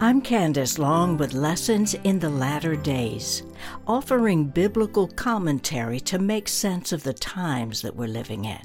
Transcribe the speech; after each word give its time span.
I'm 0.00 0.20
Candace 0.20 0.78
Long 0.78 1.16
with 1.16 1.32
Lessons 1.32 1.94
in 2.04 2.20
the 2.20 2.30
Latter 2.30 2.76
Days, 2.76 3.42
offering 3.84 4.44
biblical 4.44 5.08
commentary 5.08 5.98
to 6.00 6.20
make 6.20 6.46
sense 6.46 6.92
of 6.92 7.02
the 7.02 7.12
times 7.12 7.82
that 7.82 7.96
we're 7.96 8.06
living 8.06 8.44
in. 8.44 8.62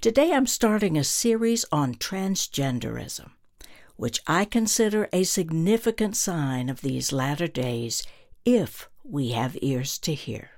Today 0.00 0.32
I'm 0.32 0.46
starting 0.46 0.96
a 0.96 1.04
series 1.04 1.66
on 1.70 1.94
transgenderism, 1.96 3.32
which 3.96 4.18
I 4.26 4.46
consider 4.46 5.10
a 5.12 5.24
significant 5.24 6.16
sign 6.16 6.70
of 6.70 6.80
these 6.80 7.12
latter 7.12 7.46
days 7.46 8.02
if 8.46 8.88
we 9.04 9.32
have 9.32 9.58
ears 9.60 9.98
to 9.98 10.14
hear. 10.14 10.52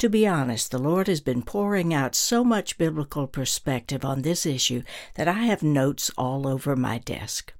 To 0.00 0.10
be 0.10 0.26
honest, 0.26 0.70
the 0.70 0.78
Lord 0.78 1.06
has 1.06 1.22
been 1.22 1.40
pouring 1.40 1.94
out 1.94 2.14
so 2.14 2.44
much 2.44 2.76
biblical 2.76 3.26
perspective 3.26 4.04
on 4.04 4.20
this 4.20 4.44
issue 4.44 4.82
that 5.14 5.28
I 5.28 5.44
have 5.44 5.62
notes 5.62 6.10
all 6.18 6.46
over 6.46 6.76
my 6.76 6.98
desk. 6.98 7.54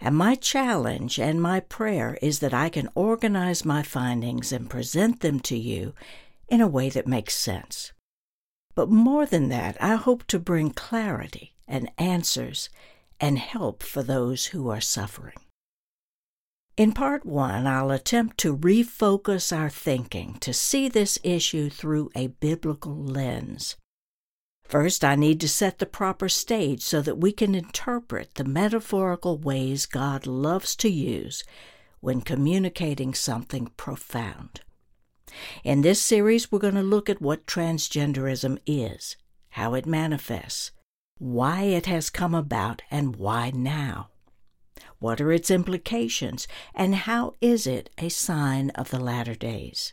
And 0.00 0.16
my 0.16 0.34
challenge 0.34 1.18
and 1.18 1.40
my 1.40 1.60
prayer 1.60 2.18
is 2.22 2.40
that 2.40 2.54
I 2.54 2.68
can 2.68 2.88
organize 2.94 3.64
my 3.64 3.82
findings 3.82 4.52
and 4.52 4.70
present 4.70 5.20
them 5.20 5.40
to 5.40 5.56
you 5.56 5.94
in 6.48 6.60
a 6.60 6.68
way 6.68 6.88
that 6.90 7.06
makes 7.06 7.34
sense. 7.34 7.92
But 8.74 8.90
more 8.90 9.26
than 9.26 9.48
that, 9.48 9.76
I 9.80 9.96
hope 9.96 10.26
to 10.28 10.38
bring 10.38 10.70
clarity 10.70 11.54
and 11.66 11.90
answers 11.96 12.68
and 13.20 13.38
help 13.38 13.82
for 13.82 14.02
those 14.02 14.46
who 14.46 14.68
are 14.68 14.80
suffering. 14.80 15.36
In 16.76 16.90
part 16.92 17.24
one, 17.24 17.68
I'll 17.68 17.92
attempt 17.92 18.38
to 18.38 18.56
refocus 18.56 19.56
our 19.56 19.70
thinking 19.70 20.38
to 20.40 20.52
see 20.52 20.88
this 20.88 21.20
issue 21.22 21.70
through 21.70 22.10
a 22.16 22.26
biblical 22.26 22.96
lens. 22.96 23.76
First, 24.64 25.04
I 25.04 25.14
need 25.14 25.40
to 25.40 25.48
set 25.48 25.78
the 25.78 25.86
proper 25.86 26.28
stage 26.28 26.82
so 26.82 27.00
that 27.02 27.18
we 27.18 27.32
can 27.32 27.54
interpret 27.54 28.34
the 28.34 28.44
metaphorical 28.44 29.38
ways 29.38 29.86
God 29.86 30.26
loves 30.26 30.74
to 30.76 30.88
use 30.88 31.44
when 32.00 32.20
communicating 32.20 33.14
something 33.14 33.70
profound. 33.76 34.60
In 35.62 35.82
this 35.82 36.00
series, 36.00 36.50
we're 36.50 36.58
going 36.58 36.74
to 36.74 36.82
look 36.82 37.08
at 37.08 37.20
what 37.20 37.46
transgenderism 37.46 38.58
is, 38.66 39.16
how 39.50 39.74
it 39.74 39.86
manifests, 39.86 40.70
why 41.18 41.62
it 41.62 41.86
has 41.86 42.10
come 42.10 42.34
about, 42.34 42.82
and 42.90 43.16
why 43.16 43.50
now. 43.50 44.10
What 44.98 45.20
are 45.20 45.32
its 45.32 45.50
implications, 45.50 46.48
and 46.74 46.94
how 46.94 47.34
is 47.40 47.66
it 47.66 47.90
a 47.98 48.08
sign 48.08 48.70
of 48.70 48.90
the 48.90 49.00
latter 49.00 49.34
days? 49.34 49.92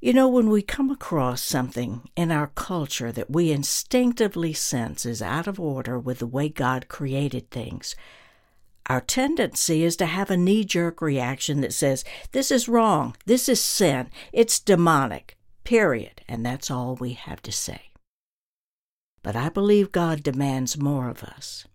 You 0.00 0.12
know, 0.12 0.28
when 0.28 0.48
we 0.48 0.62
come 0.62 0.90
across 0.90 1.42
something 1.42 2.08
in 2.14 2.30
our 2.30 2.46
culture 2.54 3.10
that 3.10 3.30
we 3.32 3.50
instinctively 3.50 4.52
sense 4.52 5.04
is 5.04 5.20
out 5.20 5.48
of 5.48 5.58
order 5.58 5.98
with 5.98 6.20
the 6.20 6.26
way 6.26 6.48
God 6.48 6.86
created 6.86 7.50
things, 7.50 7.96
our 8.86 9.00
tendency 9.00 9.82
is 9.82 9.96
to 9.96 10.06
have 10.06 10.30
a 10.30 10.36
knee 10.36 10.64
jerk 10.64 11.02
reaction 11.02 11.62
that 11.62 11.72
says, 11.72 12.04
This 12.30 12.52
is 12.52 12.68
wrong, 12.68 13.16
this 13.26 13.48
is 13.48 13.60
sin, 13.60 14.08
it's 14.32 14.60
demonic, 14.60 15.36
period, 15.64 16.22
and 16.28 16.46
that's 16.46 16.70
all 16.70 16.94
we 16.94 17.14
have 17.14 17.42
to 17.42 17.50
say. 17.50 17.90
But 19.24 19.34
I 19.34 19.48
believe 19.48 19.90
God 19.90 20.22
demands 20.22 20.78
more 20.78 21.08
of 21.08 21.24
us. 21.24 21.66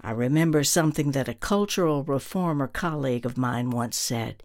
I 0.00 0.10
remember 0.10 0.64
something 0.64 1.12
that 1.12 1.28
a 1.28 1.34
cultural 1.34 2.02
reformer 2.02 2.66
colleague 2.66 3.24
of 3.24 3.38
mine 3.38 3.70
once 3.70 3.96
said. 3.96 4.42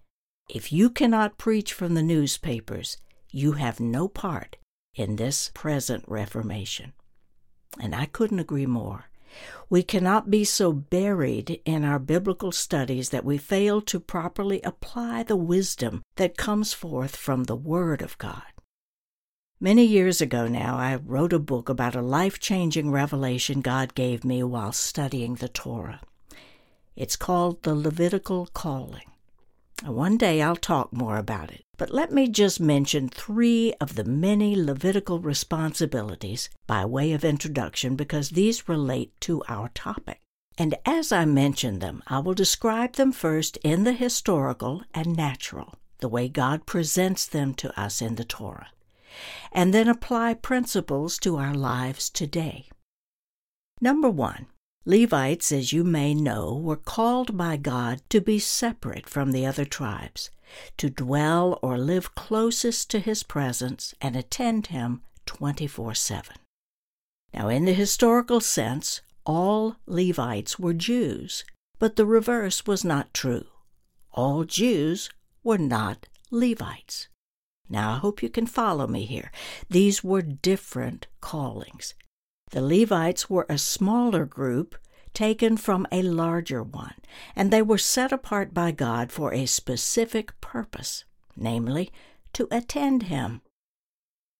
If 0.49 0.71
you 0.71 0.89
cannot 0.89 1.37
preach 1.37 1.73
from 1.73 1.93
the 1.93 2.01
newspapers, 2.03 2.97
you 3.31 3.53
have 3.53 3.81
no 3.81 4.07
part 4.07 4.55
in 4.95 5.17
this 5.17 5.51
present 5.53 6.05
Reformation. 6.07 6.93
And 7.79 7.93
I 7.93 8.05
couldn't 8.05 8.39
agree 8.39 8.65
more. 8.65 9.09
We 9.69 9.83
cannot 9.83 10.31
be 10.31 10.45
so 10.45 10.71
buried 10.71 11.61
in 11.65 11.83
our 11.83 11.99
biblical 11.99 12.53
studies 12.53 13.09
that 13.09 13.25
we 13.25 13.37
fail 13.37 13.81
to 13.81 13.99
properly 13.99 14.61
apply 14.61 15.23
the 15.23 15.35
wisdom 15.35 16.01
that 16.15 16.37
comes 16.37 16.71
forth 16.71 17.17
from 17.17 17.43
the 17.43 17.55
Word 17.55 18.01
of 18.01 18.17
God. 18.17 18.43
Many 19.59 19.83
years 19.83 20.21
ago 20.21 20.47
now, 20.47 20.77
I 20.77 20.95
wrote 20.95 21.33
a 21.33 21.39
book 21.39 21.67
about 21.67 21.95
a 21.95 22.01
life 22.01 22.39
changing 22.39 22.89
revelation 22.89 23.59
God 23.59 23.95
gave 23.95 24.23
me 24.23 24.43
while 24.43 24.71
studying 24.71 25.35
the 25.35 25.49
Torah. 25.49 25.99
It's 26.95 27.17
called 27.17 27.63
The 27.63 27.75
Levitical 27.75 28.47
Calling. 28.53 29.11
One 29.85 30.17
day 30.17 30.41
I'll 30.41 30.55
talk 30.55 30.91
more 30.91 31.17
about 31.17 31.51
it, 31.51 31.63
but 31.77 31.91
let 31.91 32.11
me 32.11 32.27
just 32.27 32.59
mention 32.59 33.09
three 33.09 33.73
of 33.79 33.95
the 33.95 34.03
many 34.03 34.55
Levitical 34.55 35.19
responsibilities 35.19 36.49
by 36.65 36.83
way 36.83 37.13
of 37.13 37.23
introduction 37.23 37.95
because 37.95 38.31
these 38.31 38.67
relate 38.67 39.13
to 39.21 39.43
our 39.47 39.69
topic. 39.69 40.19
And 40.57 40.75
as 40.85 41.11
I 41.11 41.25
mention 41.25 41.77
them, 41.77 42.01
I 42.07 42.19
will 42.19 42.33
describe 42.33 42.93
them 42.93 43.11
first 43.11 43.57
in 43.57 43.83
the 43.83 43.93
historical 43.93 44.83
and 44.95 45.15
natural, 45.15 45.75
the 45.99 46.09
way 46.09 46.27
God 46.27 46.65
presents 46.65 47.27
them 47.27 47.53
to 47.55 47.79
us 47.79 48.01
in 48.01 48.15
the 48.15 48.25
Torah, 48.25 48.69
and 49.51 49.73
then 49.73 49.87
apply 49.87 50.33
principles 50.33 51.19
to 51.19 51.37
our 51.37 51.53
lives 51.53 52.09
today. 52.09 52.67
Number 53.79 54.09
one, 54.09 54.47
Levites, 54.87 55.51
as 55.51 55.73
you 55.73 55.83
may 55.83 56.13
know, 56.13 56.55
were 56.55 56.77
called 56.77 57.35
by 57.35 57.57
God 57.57 58.01
to 58.09 58.21
be 58.21 58.39
separate 58.39 59.09
from 59.09 59.33
the 59.33 59.45
other 59.45 59.65
tribes, 59.65 60.31
to 60.77 60.89
dwell 60.89 61.59
or 61.61 61.77
live 61.77 62.15
closest 62.15 62.89
to 62.91 62.99
his 62.99 63.21
presence 63.21 63.93
and 63.99 64.15
attend 64.15 64.67
him 64.67 65.01
24 65.25 65.93
7. 65.93 66.37
Now, 67.33 67.49
in 67.49 67.65
the 67.65 67.73
historical 67.73 68.39
sense, 68.39 69.01
all 69.25 69.75
Levites 69.87 70.57
were 70.57 70.73
Jews, 70.73 71.43
but 71.79 71.97
the 71.97 72.05
reverse 72.05 72.65
was 72.65 72.85
not 72.85 73.13
true. 73.13 73.47
All 74.13 74.45
Jews 74.45 75.09
were 75.43 75.57
not 75.57 76.07
Levites. 76.31 77.09
Now, 77.67 77.95
I 77.95 77.97
hope 77.97 78.23
you 78.23 78.29
can 78.29 78.47
follow 78.47 78.87
me 78.87 79.03
here. 79.03 79.33
These 79.69 80.01
were 80.01 80.21
different 80.21 81.07
callings. 81.19 81.93
The 82.51 82.61
Levites 82.61 83.29
were 83.29 83.45
a 83.49 83.57
smaller 83.57 84.25
group 84.25 84.75
taken 85.13 85.57
from 85.57 85.87
a 85.91 86.01
larger 86.01 86.63
one, 86.63 86.95
and 87.35 87.51
they 87.51 87.61
were 87.61 87.77
set 87.77 88.11
apart 88.11 88.53
by 88.53 88.71
God 88.71 89.11
for 89.11 89.33
a 89.33 89.45
specific 89.45 90.39
purpose, 90.41 91.05
namely, 91.35 91.91
to 92.33 92.47
attend 92.51 93.03
Him. 93.03 93.41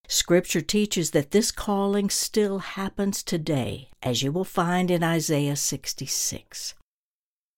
Scripture 0.08 0.62
teaches 0.62 1.12
that 1.12 1.32
this 1.32 1.52
calling 1.52 2.10
still 2.10 2.60
happens 2.60 3.24
today, 3.24 3.90
as 4.02 4.24
you 4.24 4.32
will 4.32 4.46
find 4.46 4.90
in 4.90 5.04
Isaiah 5.04 5.58
66. 5.58 6.76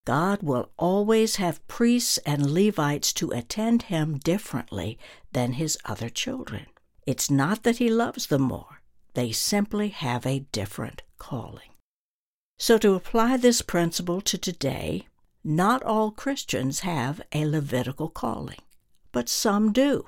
God 0.06 0.42
will 0.42 0.72
always 0.78 1.36
have 1.36 1.68
priests 1.68 2.18
and 2.26 2.50
Levites 2.50 3.14
to 3.14 3.30
attend 3.30 3.84
Him 3.84 4.18
differently 4.18 4.98
than 5.32 5.54
His 5.54 5.78
other 5.86 6.10
children. 6.10 6.66
It's 7.06 7.30
not 7.30 7.62
that 7.64 7.78
He 7.78 7.90
loves 7.90 8.28
them 8.28 8.42
more, 8.42 8.79
they 9.20 9.34
simply 9.34 9.90
have 9.90 10.26
a 10.26 10.46
different 10.54 11.02
calling. 11.18 11.72
So, 12.58 12.78
to 12.78 12.94
apply 12.94 13.36
this 13.36 13.62
principle 13.62 14.22
to 14.22 14.38
today, 14.38 15.08
not 15.44 15.84
all 15.84 16.12
Christians 16.12 16.80
have 16.82 17.22
a 17.34 17.46
Levitical 17.46 18.08
calling, 18.08 18.62
but 19.12 19.28
some 19.28 19.74
do. 19.74 20.06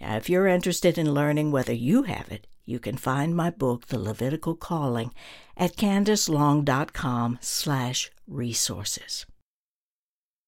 If 0.00 0.30
you're 0.30 0.46
interested 0.46 0.96
in 0.96 1.12
learning 1.12 1.52
whether 1.52 1.74
you 1.74 2.04
have 2.04 2.32
it, 2.32 2.46
you 2.64 2.78
can 2.78 2.96
find 2.96 3.36
my 3.36 3.50
book, 3.50 3.88
The 3.88 3.98
Levitical 3.98 4.54
Calling, 4.54 5.12
at 5.54 5.76
candacelong.com 5.76 7.38
slash 7.42 8.10
resources. 8.26 9.26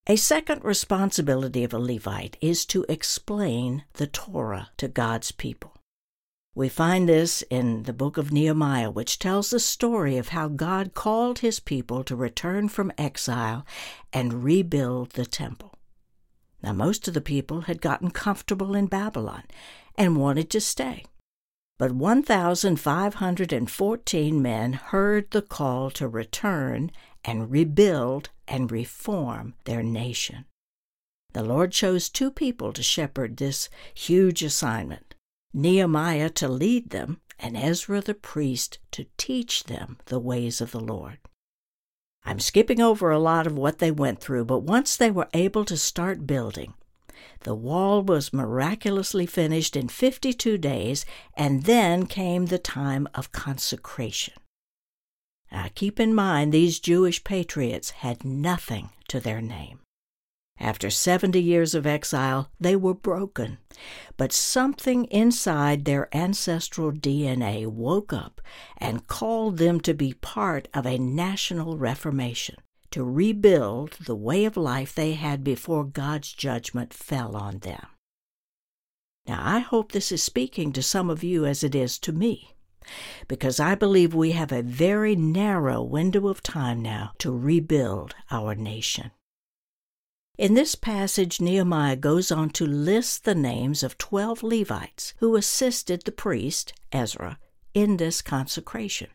A 0.07 0.17
second 0.17 0.65
responsibility 0.65 1.63
of 1.63 1.75
a 1.75 1.79
Levite 1.79 2.39
is 2.41 2.65
to 2.67 2.87
explain 2.89 3.85
the 3.95 4.07
Torah 4.07 4.71
to 4.79 4.89
God's 4.89 5.31
people. 5.31 5.76
We 6.57 6.69
find 6.71 7.07
this 7.07 7.45
in 7.51 7.83
the 7.83 7.93
book 7.93 8.17
of 8.17 8.33
Nehemiah, 8.33 8.91
which 8.91 9.19
tells 9.19 9.51
the 9.51 9.61
story 9.61 10.17
of 10.17 10.29
how 10.29 10.49
God 10.49 10.95
called 10.95 11.41
his 11.41 11.61
people 11.61 12.03
to 12.05 12.17
return 12.17 12.71
from 12.71 12.91
exile 12.97 13.67
and 14.11 14.43
rebuild 14.43 15.11
the 15.11 15.27
temple. 15.27 15.75
Now, 16.63 16.73
most 16.73 17.07
of 17.07 17.13
the 17.13 17.21
people 17.21 17.61
had 17.61 17.83
gotten 17.83 18.11
comfortable 18.11 18.75
in 18.75 18.87
Babylon 18.87 19.43
and 19.99 20.17
wanted 20.17 20.49
to 20.49 20.63
stay. 20.63 21.05
But 21.77 21.93
1,514 21.93 24.41
men 24.41 24.73
heard 24.73 25.31
the 25.33 25.43
call 25.43 25.91
to 25.91 26.09
return 26.09 26.91
and 27.23 27.51
rebuild 27.51 28.31
and 28.49 28.73
reform 28.73 29.53
their 29.67 29.83
nation. 29.83 30.47
The 31.35 31.43
Lord 31.43 31.73
chose 31.73 32.09
two 32.09 32.31
people 32.31 32.73
to 32.73 32.83
shepherd 32.83 33.37
this 33.37 33.69
huge 33.93 34.43
assignment 34.43 35.16
Nehemiah 35.53 36.31
to 36.31 36.49
lead 36.49 36.91
them, 36.91 37.21
and 37.39 37.57
Ezra 37.57 38.01
the 38.01 38.15
priest 38.15 38.79
to 38.93 39.07
teach 39.17 39.65
them 39.65 39.99
the 40.07 40.19
ways 40.19 40.61
of 40.61 40.71
the 40.71 40.81
Lord. 40.81 41.19
I'm 42.25 42.41
skipping 42.41 42.81
over 42.81 43.11
a 43.11 43.19
lot 43.19 43.47
of 43.47 43.57
what 43.57 43.79
they 43.79 43.91
went 43.91 44.21
through, 44.21 44.47
but 44.47 44.61
once 44.61 44.97
they 44.97 45.11
were 45.11 45.29
able 45.33 45.65
to 45.67 45.77
start 45.77 46.27
building, 46.27 46.75
the 47.41 47.55
wall 47.55 48.03
was 48.03 48.33
miraculously 48.33 49.27
finished 49.27 49.77
in 49.77 49.89
52 49.89 50.59
days, 50.59 51.07
and 51.35 51.65
then 51.65 52.07
came 52.07 52.47
the 52.47 52.59
time 52.59 53.09
of 53.15 53.33
consecration. 53.33 54.35
Now, 55.53 55.69
keep 55.75 56.01
in 56.01 56.13
mind, 56.13 56.53
these 56.53 56.81
Jewish 56.81 57.23
patriots 57.23 57.91
had 57.91 58.25
nothing 58.25 58.91
to 59.09 59.21
their 59.21 59.41
name. 59.41 59.81
After 60.59 60.89
70 60.89 61.41
years 61.41 61.75
of 61.75 61.87
exile, 61.87 62.51
they 62.59 62.77
were 62.77 62.95
broken. 62.95 63.59
But 64.17 64.33
something 64.33 65.05
inside 65.07 65.85
their 65.85 66.15
ancestral 66.17 66.93
DNA 66.93 67.67
woke 67.67 68.13
up 68.13 68.41
and 68.79 69.07
called 69.07 69.59
them 69.59 69.81
to 69.81 69.93
be 69.93 70.15
part 70.15 70.69
of 70.73 70.87
a 70.87 70.99
national 70.99 71.77
reformation, 71.77 72.57
to 72.91 73.05
rebuild 73.05 73.93
the 73.93 74.17
way 74.17 74.47
of 74.47 74.57
life 74.57 74.95
they 74.95 75.13
had 75.13 75.45
before 75.45 75.85
God's 75.85 76.33
judgment 76.33 76.95
fell 76.95 77.37
on 77.37 77.59
them. 77.59 77.87
Now, 79.27 79.43
I 79.43 79.59
hope 79.59 79.93
this 79.93 80.11
is 80.11 80.23
speaking 80.23 80.73
to 80.73 80.83
some 80.83 81.11
of 81.11 81.23
you 81.23 81.45
as 81.45 81.63
it 81.63 81.75
is 81.75 81.99
to 81.99 82.13
me, 82.13 82.55
because 83.29 83.61
I 83.61 83.75
believe 83.75 84.15
we 84.15 84.33
have 84.33 84.53
a 84.53 84.63
very 84.63 85.17
narrow 85.17 85.83
window 85.83 86.29
of 86.29 86.43
time 86.43 86.81
now 86.81 87.11
to 87.19 87.37
rebuild 87.37 88.15
our 88.31 88.55
nation. 88.55 89.11
In 90.39 90.53
this 90.53 90.75
passage, 90.75 91.41
Nehemiah 91.41 91.97
goes 91.97 92.31
on 92.31 92.51
to 92.51 92.67
list 92.67 93.25
the 93.25 93.35
names 93.35 93.83
of 93.83 93.97
12 93.97 94.43
Levites 94.43 95.15
who 95.17 95.35
assisted 95.35 96.03
the 96.05 96.13
priest, 96.13 96.75
Ezra, 96.93 97.39
in 97.73 97.97
this 97.97 98.21
consecration. 98.21 99.09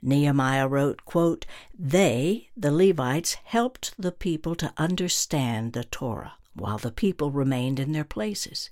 Nehemiah 0.00 0.68
wrote, 0.68 1.04
quote, 1.04 1.44
They, 1.76 2.50
the 2.56 2.70
Levites, 2.70 3.34
helped 3.42 3.94
the 3.98 4.12
people 4.12 4.54
to 4.56 4.72
understand 4.76 5.72
the 5.72 5.82
Torah 5.82 6.34
while 6.54 6.78
the 6.78 6.92
people 6.92 7.32
remained 7.32 7.80
in 7.80 7.90
their 7.90 8.04
places. 8.04 8.70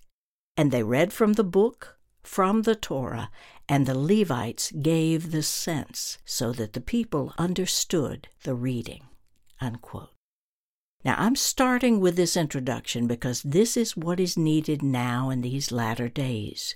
And 0.57 0.71
they 0.71 0.85
read 0.85 1.13
from 1.13 1.33
the 1.33 1.45
book, 1.45 1.99
from 2.23 2.63
the 2.63 2.77
Torah, 2.77 3.29
and 3.69 3.87
the 3.87 3.99
Levites 3.99 4.71
gave 4.71 5.33
the 5.33 5.43
sense 5.43 6.19
so 6.25 6.53
that 6.53 6.75
the 6.75 6.81
people 6.81 7.35
understood 7.39 8.29
the 8.45 8.55
reading. 8.55 9.09
Unquote. 9.61 10.16
Now, 11.06 11.14
I'm 11.19 11.37
starting 11.37 12.00
with 12.00 12.17
this 12.17 12.37
introduction 12.37 13.06
because 13.06 13.41
this 13.44 13.76
is 13.76 13.97
what 13.97 14.19
is 14.19 14.37
needed 14.37 14.82
now 14.82 15.31
in 15.31 15.41
these 15.41 15.70
latter 15.70 16.08
days. 16.08 16.75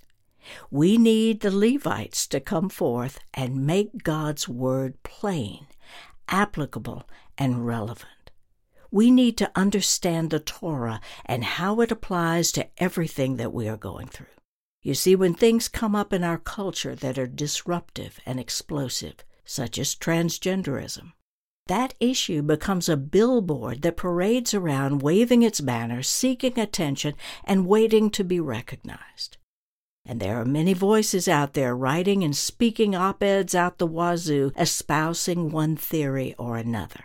We 0.70 0.98
need 0.98 1.40
the 1.40 1.50
Levites 1.50 2.28
to 2.28 2.38
come 2.38 2.68
forth 2.68 3.18
and 3.34 3.66
make 3.66 4.04
God's 4.04 4.48
word 4.48 5.02
plain, 5.02 5.66
applicable, 6.28 7.08
and 7.38 7.66
relevant. 7.66 8.30
We 8.92 9.10
need 9.10 9.36
to 9.38 9.50
understand 9.56 10.30
the 10.30 10.38
Torah 10.38 11.00
and 11.26 11.42
how 11.42 11.80
it 11.80 11.90
applies 11.90 12.52
to 12.52 12.68
everything 12.78 13.34
that 13.38 13.52
we 13.52 13.66
are 13.66 13.76
going 13.76 14.06
through. 14.06 14.26
You 14.80 14.94
see, 14.94 15.16
when 15.16 15.34
things 15.34 15.66
come 15.66 15.96
up 15.96 16.12
in 16.12 16.22
our 16.22 16.38
culture 16.38 16.94
that 16.94 17.18
are 17.18 17.26
disruptive 17.26 18.20
and 18.24 18.38
explosive, 18.38 19.24
such 19.44 19.76
as 19.76 19.96
transgenderism, 19.96 21.14
that 21.70 21.94
issue 22.00 22.42
becomes 22.42 22.88
a 22.88 22.96
billboard 22.96 23.82
that 23.82 23.96
parades 23.96 24.52
around 24.52 25.02
waving 25.02 25.42
its 25.42 25.60
banner, 25.60 26.02
seeking 26.02 26.58
attention, 26.58 27.14
and 27.44 27.68
waiting 27.68 28.10
to 28.10 28.24
be 28.24 28.40
recognized. 28.40 29.36
And 30.04 30.18
there 30.18 30.40
are 30.40 30.44
many 30.44 30.72
voices 30.74 31.28
out 31.28 31.54
there 31.54 31.76
writing 31.76 32.24
and 32.24 32.36
speaking 32.36 32.96
op 32.96 33.22
eds 33.22 33.54
out 33.54 33.78
the 33.78 33.86
wazoo, 33.86 34.50
espousing 34.56 35.50
one 35.50 35.76
theory 35.76 36.34
or 36.36 36.56
another. 36.56 37.04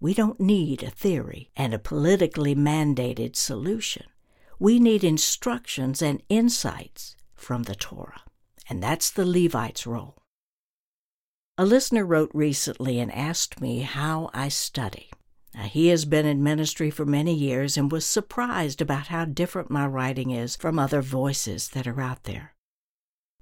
We 0.00 0.12
don't 0.12 0.40
need 0.40 0.82
a 0.82 0.90
theory 0.90 1.50
and 1.56 1.72
a 1.72 1.78
politically 1.78 2.56
mandated 2.56 3.36
solution. 3.36 4.06
We 4.58 4.80
need 4.80 5.04
instructions 5.04 6.02
and 6.02 6.20
insights 6.28 7.14
from 7.36 7.62
the 7.62 7.76
Torah, 7.76 8.22
and 8.68 8.82
that's 8.82 9.10
the 9.10 9.24
Levite's 9.24 9.86
role. 9.86 10.18
A 11.58 11.64
listener 11.64 12.04
wrote 12.04 12.30
recently 12.34 13.00
and 13.00 13.10
asked 13.10 13.62
me 13.62 13.80
how 13.80 14.28
I 14.34 14.50
study. 14.50 15.08
Now, 15.54 15.62
he 15.62 15.86
has 15.88 16.04
been 16.04 16.26
in 16.26 16.42
ministry 16.42 16.90
for 16.90 17.06
many 17.06 17.34
years 17.34 17.78
and 17.78 17.90
was 17.90 18.04
surprised 18.04 18.82
about 18.82 19.06
how 19.06 19.24
different 19.24 19.70
my 19.70 19.86
writing 19.86 20.30
is 20.30 20.54
from 20.54 20.78
other 20.78 21.00
voices 21.00 21.70
that 21.70 21.86
are 21.86 21.98
out 21.98 22.24
there. 22.24 22.52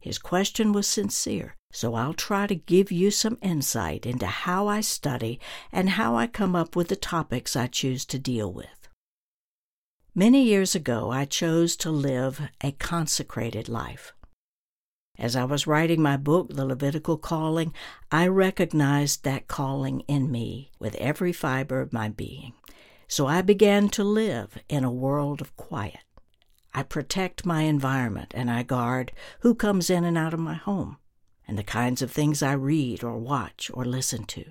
His 0.00 0.19
question 0.19 0.72
was 0.72 0.87
sincere, 0.87 1.56
so 1.72 1.96
I'll 1.96 2.14
try 2.14 2.46
to 2.46 2.55
give 2.55 2.93
you 2.93 3.11
some 3.11 3.37
insight 3.43 4.06
into 4.06 4.26
how 4.26 4.69
I 4.69 4.81
study 4.81 5.40
and 5.72 5.90
how 5.90 6.14
I 6.14 6.28
come 6.28 6.55
up 6.55 6.76
with 6.76 6.88
the 6.88 6.96
topics 6.96 7.56
I 7.56 7.66
choose 7.66 8.05
to 8.06 8.19
deal 8.20 8.52
with. 8.52 8.88
Many 10.14 10.44
years 10.44 10.76
ago, 10.76 11.11
I 11.11 11.25
chose 11.25 11.75
to 11.78 11.90
live 11.90 12.43
a 12.62 12.70
consecrated 12.70 13.69
life. 13.69 14.12
As 15.16 15.37
I 15.37 15.44
was 15.44 15.66
writing 15.66 16.02
my 16.02 16.16
book, 16.16 16.49
The 16.50 16.64
Levitical 16.64 17.16
Calling, 17.16 17.72
I 18.11 18.26
recognized 18.26 19.22
that 19.22 19.46
calling 19.46 20.00
in 20.08 20.31
me 20.31 20.72
with 20.81 20.96
every 20.96 21.32
fiber 21.32 21.81
of 21.81 21.93
my 21.93 22.08
being. 22.08 22.52
So 23.06 23.28
I 23.28 23.40
began 23.43 23.88
to 23.90 24.02
live 24.02 24.58
in 24.69 24.82
a 24.82 24.90
world 24.90 25.40
of 25.40 25.56
quiet. 25.56 26.00
I 26.75 26.82
protect 26.82 27.46
my 27.46 27.62
environment 27.62 28.32
and 28.34 28.50
I 28.50 28.64
guard 28.64 29.12
who 29.40 29.55
comes 29.55 29.88
in 29.88 30.02
and 30.02 30.19
out 30.19 30.34
of 30.34 30.40
my 30.40 30.55
home 30.55 30.96
and 31.46 31.56
the 31.56 31.62
kinds 31.62 32.02
of 32.02 32.11
things 32.11 32.43
I 32.43 32.55
read 32.55 33.05
or 33.05 33.16
watch 33.16 33.70
or 33.72 33.84
listen 33.84 34.25
to. 34.25 34.50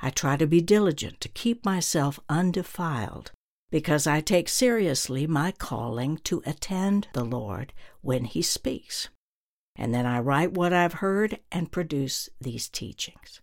I 0.00 0.08
try 0.08 0.38
to 0.38 0.46
be 0.46 0.62
diligent 0.62 1.20
to 1.20 1.28
keep 1.28 1.66
myself 1.66 2.18
undefiled 2.30 3.32
because 3.70 4.06
I 4.06 4.22
take 4.22 4.48
seriously 4.48 5.26
my 5.26 5.52
calling 5.52 6.16
to 6.24 6.42
attend 6.46 7.08
the 7.12 7.24
Lord 7.24 7.74
when 8.00 8.24
He 8.24 8.40
speaks 8.40 9.10
and 9.76 9.94
then 9.94 10.06
I 10.06 10.20
write 10.20 10.52
what 10.52 10.72
I've 10.72 10.94
heard 10.94 11.40
and 11.50 11.72
produce 11.72 12.28
these 12.40 12.68
teachings. 12.68 13.40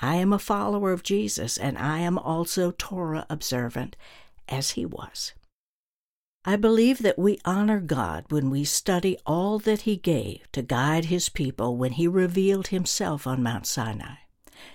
I 0.00 0.16
am 0.16 0.32
a 0.32 0.38
follower 0.38 0.92
of 0.92 1.02
Jesus, 1.02 1.56
and 1.56 1.76
I 1.76 1.98
am 1.98 2.18
also 2.18 2.72
Torah 2.72 3.26
observant, 3.28 3.96
as 4.48 4.70
he 4.70 4.86
was. 4.86 5.32
I 6.44 6.56
believe 6.56 7.00
that 7.00 7.18
we 7.18 7.38
honor 7.44 7.80
God 7.80 8.24
when 8.30 8.48
we 8.48 8.64
study 8.64 9.18
all 9.26 9.58
that 9.58 9.82
He 9.82 9.96
gave 9.96 10.50
to 10.52 10.62
guide 10.62 11.06
His 11.06 11.28
people 11.28 11.76
when 11.76 11.92
He 11.92 12.06
revealed 12.06 12.68
Himself 12.68 13.26
on 13.26 13.42
Mount 13.42 13.66
Sinai, 13.66 14.14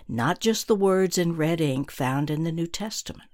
not 0.07 0.39
just 0.39 0.67
the 0.67 0.75
words 0.75 1.17
in 1.17 1.35
red 1.35 1.59
ink 1.59 1.89
found 1.89 2.29
in 2.29 2.43
the 2.43 2.51
New 2.51 2.67
Testament. 2.67 3.29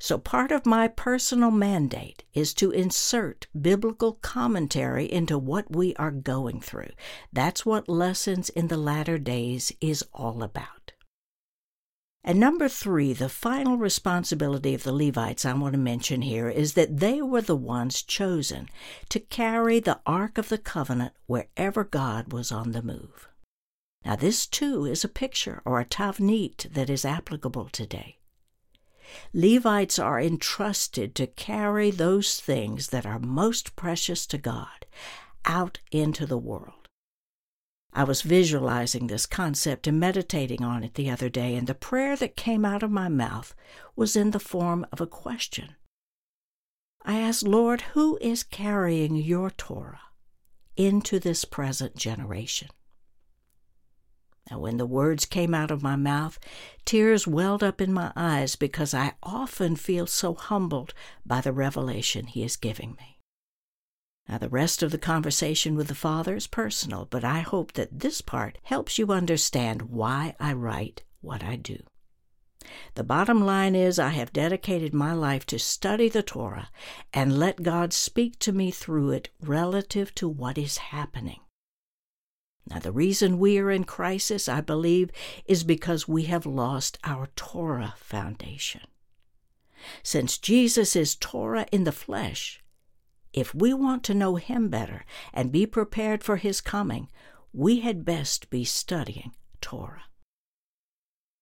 So, 0.00 0.16
part 0.16 0.52
of 0.52 0.64
my 0.64 0.86
personal 0.86 1.50
mandate 1.50 2.22
is 2.32 2.54
to 2.54 2.70
insert 2.70 3.48
biblical 3.60 4.14
commentary 4.14 5.10
into 5.10 5.36
what 5.36 5.74
we 5.74 5.94
are 5.96 6.12
going 6.12 6.60
through. 6.60 6.90
That's 7.32 7.66
what 7.66 7.88
Lessons 7.88 8.48
in 8.50 8.68
the 8.68 8.76
Latter 8.76 9.18
Days 9.18 9.72
is 9.80 10.04
all 10.12 10.42
about. 10.42 10.92
And 12.22 12.38
number 12.38 12.68
three, 12.68 13.12
the 13.12 13.28
final 13.28 13.76
responsibility 13.76 14.74
of 14.74 14.82
the 14.82 14.92
Levites 14.92 15.44
I 15.44 15.54
want 15.54 15.72
to 15.72 15.78
mention 15.78 16.22
here 16.22 16.48
is 16.48 16.74
that 16.74 16.98
they 16.98 17.22
were 17.22 17.40
the 17.40 17.56
ones 17.56 18.02
chosen 18.02 18.68
to 19.08 19.18
carry 19.18 19.80
the 19.80 20.00
Ark 20.04 20.36
of 20.36 20.48
the 20.48 20.58
Covenant 20.58 21.14
wherever 21.26 21.84
God 21.84 22.32
was 22.32 22.52
on 22.52 22.72
the 22.72 22.82
move. 22.82 23.28
Now, 24.04 24.14
this 24.14 24.46
too 24.46 24.84
is 24.84 25.04
a 25.04 25.08
picture 25.08 25.62
or 25.64 25.80
a 25.80 25.84
tavnit 25.84 26.72
that 26.72 26.90
is 26.90 27.04
applicable 27.04 27.70
today. 27.70 28.17
Levites 29.32 29.98
are 29.98 30.20
entrusted 30.20 31.14
to 31.14 31.26
carry 31.26 31.90
those 31.90 32.40
things 32.40 32.88
that 32.88 33.06
are 33.06 33.18
most 33.18 33.76
precious 33.76 34.26
to 34.26 34.38
God 34.38 34.86
out 35.44 35.78
into 35.90 36.26
the 36.26 36.38
world. 36.38 36.88
I 37.92 38.04
was 38.04 38.22
visualizing 38.22 39.06
this 39.06 39.26
concept 39.26 39.86
and 39.86 39.98
meditating 39.98 40.62
on 40.62 40.84
it 40.84 40.94
the 40.94 41.10
other 41.10 41.28
day, 41.28 41.56
and 41.56 41.66
the 41.66 41.74
prayer 41.74 42.16
that 42.16 42.36
came 42.36 42.64
out 42.64 42.82
of 42.82 42.90
my 42.90 43.08
mouth 43.08 43.54
was 43.96 44.14
in 44.14 44.30
the 44.30 44.38
form 44.38 44.86
of 44.92 45.00
a 45.00 45.06
question. 45.06 45.74
I 47.04 47.18
asked, 47.18 47.42
Lord, 47.42 47.80
who 47.94 48.18
is 48.20 48.42
carrying 48.42 49.16
your 49.16 49.50
Torah 49.50 50.02
into 50.76 51.18
this 51.18 51.44
present 51.44 51.96
generation? 51.96 52.68
And 54.50 54.60
when 54.60 54.78
the 54.78 54.86
words 54.86 55.26
came 55.26 55.54
out 55.54 55.70
of 55.70 55.82
my 55.82 55.96
mouth, 55.96 56.38
tears 56.84 57.26
welled 57.26 57.62
up 57.62 57.80
in 57.80 57.92
my 57.92 58.12
eyes 58.16 58.56
because 58.56 58.94
I 58.94 59.12
often 59.22 59.76
feel 59.76 60.06
so 60.06 60.34
humbled 60.34 60.94
by 61.26 61.40
the 61.40 61.52
revelation 61.52 62.26
He 62.26 62.42
is 62.42 62.56
giving 62.56 62.92
me. 62.98 63.18
Now, 64.28 64.38
the 64.38 64.48
rest 64.48 64.82
of 64.82 64.90
the 64.90 64.98
conversation 64.98 65.74
with 65.74 65.88
the 65.88 65.94
Father 65.94 66.36
is 66.36 66.46
personal, 66.46 67.06
but 67.06 67.24
I 67.24 67.40
hope 67.40 67.72
that 67.72 68.00
this 68.00 68.20
part 68.20 68.58
helps 68.62 68.98
you 68.98 69.10
understand 69.10 69.82
why 69.82 70.34
I 70.38 70.52
write 70.52 71.02
what 71.20 71.42
I 71.42 71.56
do. 71.56 71.82
The 72.94 73.04
bottom 73.04 73.44
line 73.44 73.74
is, 73.74 73.98
I 73.98 74.10
have 74.10 74.32
dedicated 74.32 74.92
my 74.92 75.12
life 75.14 75.46
to 75.46 75.58
study 75.58 76.10
the 76.10 76.22
Torah 76.22 76.68
and 77.14 77.38
let 77.38 77.62
God 77.62 77.94
speak 77.94 78.38
to 78.40 78.52
me 78.52 78.70
through 78.70 79.12
it 79.12 79.30
relative 79.40 80.14
to 80.16 80.28
what 80.28 80.58
is 80.58 80.76
happening. 80.76 81.40
Now, 82.70 82.78
the 82.80 82.92
reason 82.92 83.38
we 83.38 83.58
are 83.58 83.70
in 83.70 83.84
crisis, 83.84 84.48
I 84.48 84.60
believe, 84.60 85.10
is 85.46 85.64
because 85.64 86.06
we 86.06 86.24
have 86.24 86.44
lost 86.44 86.98
our 87.04 87.28
Torah 87.34 87.94
foundation. 87.96 88.82
Since 90.02 90.38
Jesus 90.38 90.94
is 90.94 91.14
Torah 91.14 91.66
in 91.72 91.84
the 91.84 91.92
flesh, 91.92 92.62
if 93.32 93.54
we 93.54 93.72
want 93.72 94.02
to 94.04 94.14
know 94.14 94.36
Him 94.36 94.68
better 94.68 95.04
and 95.32 95.52
be 95.52 95.66
prepared 95.66 96.22
for 96.22 96.36
His 96.36 96.60
coming, 96.60 97.08
we 97.52 97.80
had 97.80 98.04
best 98.04 98.50
be 98.50 98.64
studying 98.64 99.32
Torah. 99.60 100.04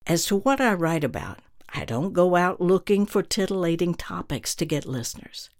As 0.06 0.26
to 0.26 0.36
what 0.36 0.60
I 0.60 0.74
write 0.74 1.02
about, 1.02 1.40
I 1.68 1.84
don't 1.84 2.12
go 2.12 2.36
out 2.36 2.60
looking 2.60 3.06
for 3.06 3.22
titillating 3.22 3.94
topics 3.94 4.54
to 4.56 4.64
get 4.64 4.86
listeners. 4.86 5.50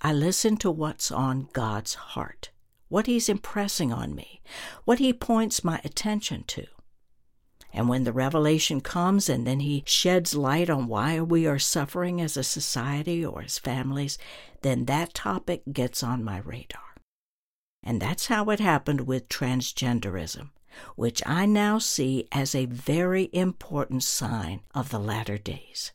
I 0.00 0.12
listen 0.12 0.56
to 0.58 0.70
what's 0.70 1.10
on 1.10 1.48
God's 1.52 1.94
heart, 1.94 2.50
what 2.88 3.06
He's 3.06 3.28
impressing 3.28 3.92
on 3.92 4.14
me, 4.14 4.40
what 4.84 4.98
He 4.98 5.12
points 5.12 5.64
my 5.64 5.80
attention 5.84 6.44
to. 6.48 6.66
And 7.72 7.88
when 7.88 8.04
the 8.04 8.12
revelation 8.12 8.80
comes 8.80 9.28
and 9.28 9.46
then 9.46 9.60
He 9.60 9.84
sheds 9.86 10.34
light 10.34 10.70
on 10.70 10.88
why 10.88 11.20
we 11.20 11.46
are 11.46 11.58
suffering 11.58 12.20
as 12.20 12.36
a 12.36 12.42
society 12.42 13.24
or 13.24 13.42
as 13.42 13.58
families, 13.58 14.18
then 14.62 14.86
that 14.86 15.14
topic 15.14 15.62
gets 15.72 16.02
on 16.02 16.24
my 16.24 16.38
radar. 16.38 16.82
And 17.82 18.00
that's 18.00 18.26
how 18.26 18.50
it 18.50 18.58
happened 18.58 19.02
with 19.02 19.28
transgenderism, 19.28 20.50
which 20.96 21.22
I 21.24 21.46
now 21.46 21.78
see 21.78 22.26
as 22.32 22.54
a 22.54 22.66
very 22.66 23.30
important 23.32 24.02
sign 24.02 24.62
of 24.74 24.90
the 24.90 24.98
latter 24.98 25.38
days. 25.38 25.92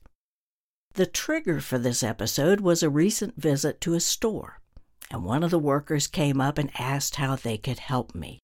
The 0.94 1.06
trigger 1.06 1.60
for 1.60 1.78
this 1.78 2.04
episode 2.04 2.62
was 2.62 2.82
a 2.82 2.90
recent 2.90 3.42
visit 3.42 3.82
to 3.82 3.94
a 3.94 4.00
store, 4.00 4.61
and 5.12 5.26
one 5.26 5.44
of 5.44 5.52
the 5.52 5.60
workers 5.60 6.08
came 6.08 6.40
up 6.40 6.58
and 6.58 6.72
asked 6.80 7.18
how 7.18 7.36
they 7.36 7.58
could 7.58 7.80
help 7.80 8.16
me. 8.16 8.40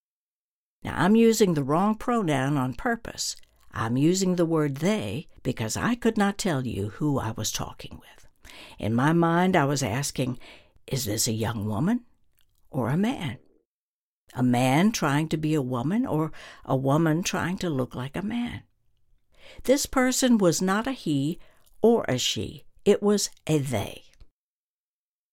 Now, 0.83 0.95
I'm 0.97 1.15
using 1.15 1.53
the 1.53 1.63
wrong 1.63 1.95
pronoun 1.95 2.57
on 2.57 2.73
purpose. 2.73 3.37
I'm 3.71 3.95
using 3.95 4.35
the 4.35 4.45
word 4.45 4.77
they 4.77 5.27
because 5.43 5.77
I 5.77 5.95
could 5.95 6.17
not 6.17 6.37
tell 6.37 6.67
you 6.67 6.89
who 6.89 7.19
I 7.19 7.31
was 7.31 7.51
talking 7.51 7.99
with. 7.99 8.53
In 8.77 8.93
my 8.93 9.13
mind, 9.13 9.55
I 9.55 9.65
was 9.65 9.81
asking, 9.81 10.39
is 10.85 11.05
this 11.05 11.27
a 11.27 11.31
young 11.31 11.65
woman 11.65 12.01
or 12.69 12.89
a 12.89 12.97
man? 12.97 13.37
A 14.35 14.43
man 14.43 14.91
trying 14.91 15.29
to 15.29 15.37
be 15.37 15.53
a 15.53 15.61
woman 15.61 16.05
or 16.05 16.33
a 16.65 16.75
woman 16.75 17.23
trying 17.23 17.57
to 17.59 17.69
look 17.69 17.95
like 17.95 18.15
a 18.15 18.21
man? 18.21 18.63
This 19.63 19.85
person 19.85 20.37
was 20.37 20.61
not 20.61 20.85
a 20.85 20.91
he 20.91 21.39
or 21.81 22.03
a 22.09 22.17
she, 22.17 22.65
it 22.83 23.01
was 23.01 23.29
a 23.47 23.57
they. 23.57 24.03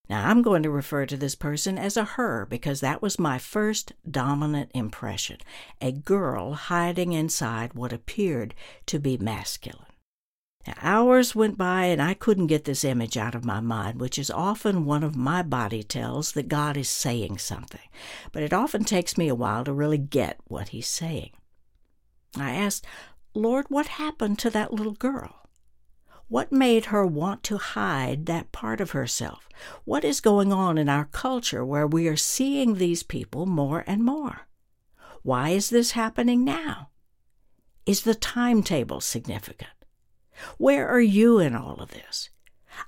Now, 0.09 0.29
I'm 0.29 0.41
going 0.41 0.63
to 0.63 0.69
refer 0.69 1.05
to 1.07 1.17
this 1.17 1.35
person 1.35 1.77
as 1.77 1.97
a 1.97 2.03
her 2.03 2.45
because 2.45 2.79
that 2.81 3.01
was 3.01 3.17
my 3.17 3.37
first 3.37 3.93
dominant 4.09 4.71
impression 4.73 5.37
a 5.81 5.91
girl 5.91 6.53
hiding 6.53 7.13
inside 7.13 7.73
what 7.73 7.91
appeared 7.91 8.53
to 8.85 8.99
be 8.99 9.17
masculine. 9.17 9.85
Now, 10.67 10.73
hours 10.81 11.35
went 11.35 11.57
by 11.57 11.85
and 11.85 12.01
I 12.01 12.13
couldn't 12.13 12.47
get 12.47 12.65
this 12.65 12.83
image 12.83 13.17
out 13.17 13.35
of 13.35 13.45
my 13.45 13.59
mind, 13.59 13.99
which 13.99 14.17
is 14.17 14.31
often 14.31 14.85
one 14.85 15.03
of 15.03 15.15
my 15.15 15.41
body 15.41 15.83
tells 15.83 16.31
that 16.31 16.47
God 16.47 16.75
is 16.77 16.89
saying 16.89 17.37
something, 17.37 17.87
but 18.31 18.43
it 18.43 18.53
often 18.53 18.83
takes 18.83 19.17
me 19.17 19.27
a 19.27 19.35
while 19.35 19.63
to 19.63 19.73
really 19.73 19.99
get 19.99 20.39
what 20.45 20.69
He's 20.69 20.87
saying. 20.87 21.31
I 22.37 22.51
asked, 22.51 22.85
Lord, 23.33 23.65
what 23.69 23.87
happened 23.87 24.39
to 24.39 24.49
that 24.51 24.73
little 24.73 24.93
girl? 24.93 25.44
What 26.27 26.51
made 26.51 26.85
her 26.85 27.05
want 27.05 27.43
to 27.43 27.57
hide 27.57 28.25
that 28.25 28.51
part 28.51 28.81
of 28.81 28.91
herself? 28.91 29.47
What 29.83 30.03
is 30.03 30.21
going 30.21 30.51
on 30.51 30.77
in 30.77 30.89
our 30.89 31.05
culture 31.05 31.63
where 31.63 31.85
we 31.85 32.07
are 32.07 32.17
seeing 32.17 32.75
these 32.75 33.03
people 33.03 33.45
more 33.45 33.83
and 33.85 34.03
more? 34.03 34.47
Why 35.21 35.49
is 35.49 35.69
this 35.69 35.91
happening 35.91 36.43
now? 36.43 36.89
Is 37.85 38.01
the 38.01 38.15
timetable 38.15 39.01
significant? 39.01 39.69
Where 40.57 40.87
are 40.87 41.01
you 41.01 41.37
in 41.39 41.55
all 41.55 41.75
of 41.75 41.91
this? 41.91 42.29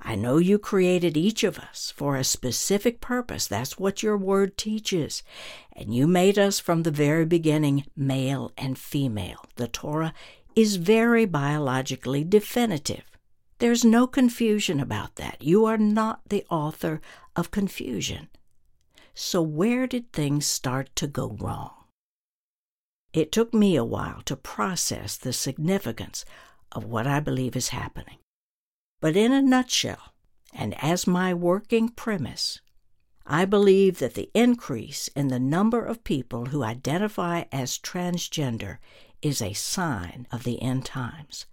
I 0.01 0.15
know 0.15 0.37
you 0.37 0.57
created 0.57 1.15
each 1.15 1.43
of 1.43 1.59
us 1.59 1.93
for 1.95 2.15
a 2.15 2.23
specific 2.23 2.99
purpose. 2.99 3.47
That's 3.47 3.77
what 3.77 4.03
your 4.03 4.17
word 4.17 4.57
teaches. 4.57 5.21
And 5.73 5.93
you 5.93 6.07
made 6.07 6.39
us 6.39 6.59
from 6.59 6.83
the 6.83 6.91
very 6.91 7.25
beginning 7.25 7.85
male 7.95 8.51
and 8.57 8.77
female. 8.77 9.45
The 9.55 9.67
Torah 9.67 10.13
is 10.55 10.77
very 10.77 11.25
biologically 11.25 12.23
definitive. 12.23 13.16
There's 13.59 13.83
no 13.83 14.05
confusion 14.05 14.79
about 14.79 15.15
that. 15.15 15.41
You 15.41 15.65
are 15.65 15.77
not 15.77 16.21
the 16.29 16.45
author 16.49 17.01
of 17.35 17.51
confusion. 17.51 18.29
So, 19.15 19.41
where 19.41 19.87
did 19.87 20.11
things 20.11 20.45
start 20.45 20.95
to 20.97 21.07
go 21.07 21.35
wrong? 21.39 21.71
It 23.13 23.31
took 23.31 23.53
me 23.53 23.75
a 23.75 23.83
while 23.83 24.21
to 24.25 24.35
process 24.35 25.17
the 25.17 25.33
significance 25.33 26.23
of 26.71 26.83
what 26.83 27.07
I 27.07 27.19
believe 27.19 27.55
is 27.55 27.69
happening. 27.69 28.19
But 29.01 29.15
in 29.15 29.31
a 29.31 29.41
nutshell, 29.41 30.13
and 30.53 30.75
as 30.83 31.07
my 31.07 31.33
working 31.33 31.89
premise, 31.89 32.61
I 33.25 33.45
believe 33.45 33.97
that 33.99 34.13
the 34.13 34.29
increase 34.35 35.07
in 35.09 35.29
the 35.29 35.39
number 35.39 35.83
of 35.83 36.03
people 36.03 36.47
who 36.47 36.63
identify 36.63 37.45
as 37.51 37.79
transgender 37.79 38.77
is 39.21 39.41
a 39.41 39.53
sign 39.53 40.27
of 40.31 40.43
the 40.43 40.61
end 40.61 40.85
times. 40.85 41.47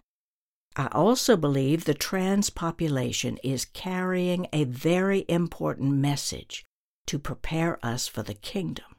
I 0.77 0.89
also 0.89 1.37
believe 1.37 1.85
the 1.85 1.95
trans 1.95 2.51
population 2.51 3.39
is 3.45 3.65
carrying 3.65 4.49
a 4.53 4.65
very 4.65 5.25
important 5.29 5.93
message 5.93 6.65
to 7.07 7.19
prepare 7.19 7.79
us 7.85 8.09
for 8.09 8.23
the 8.23 8.35
kingdom, 8.35 8.97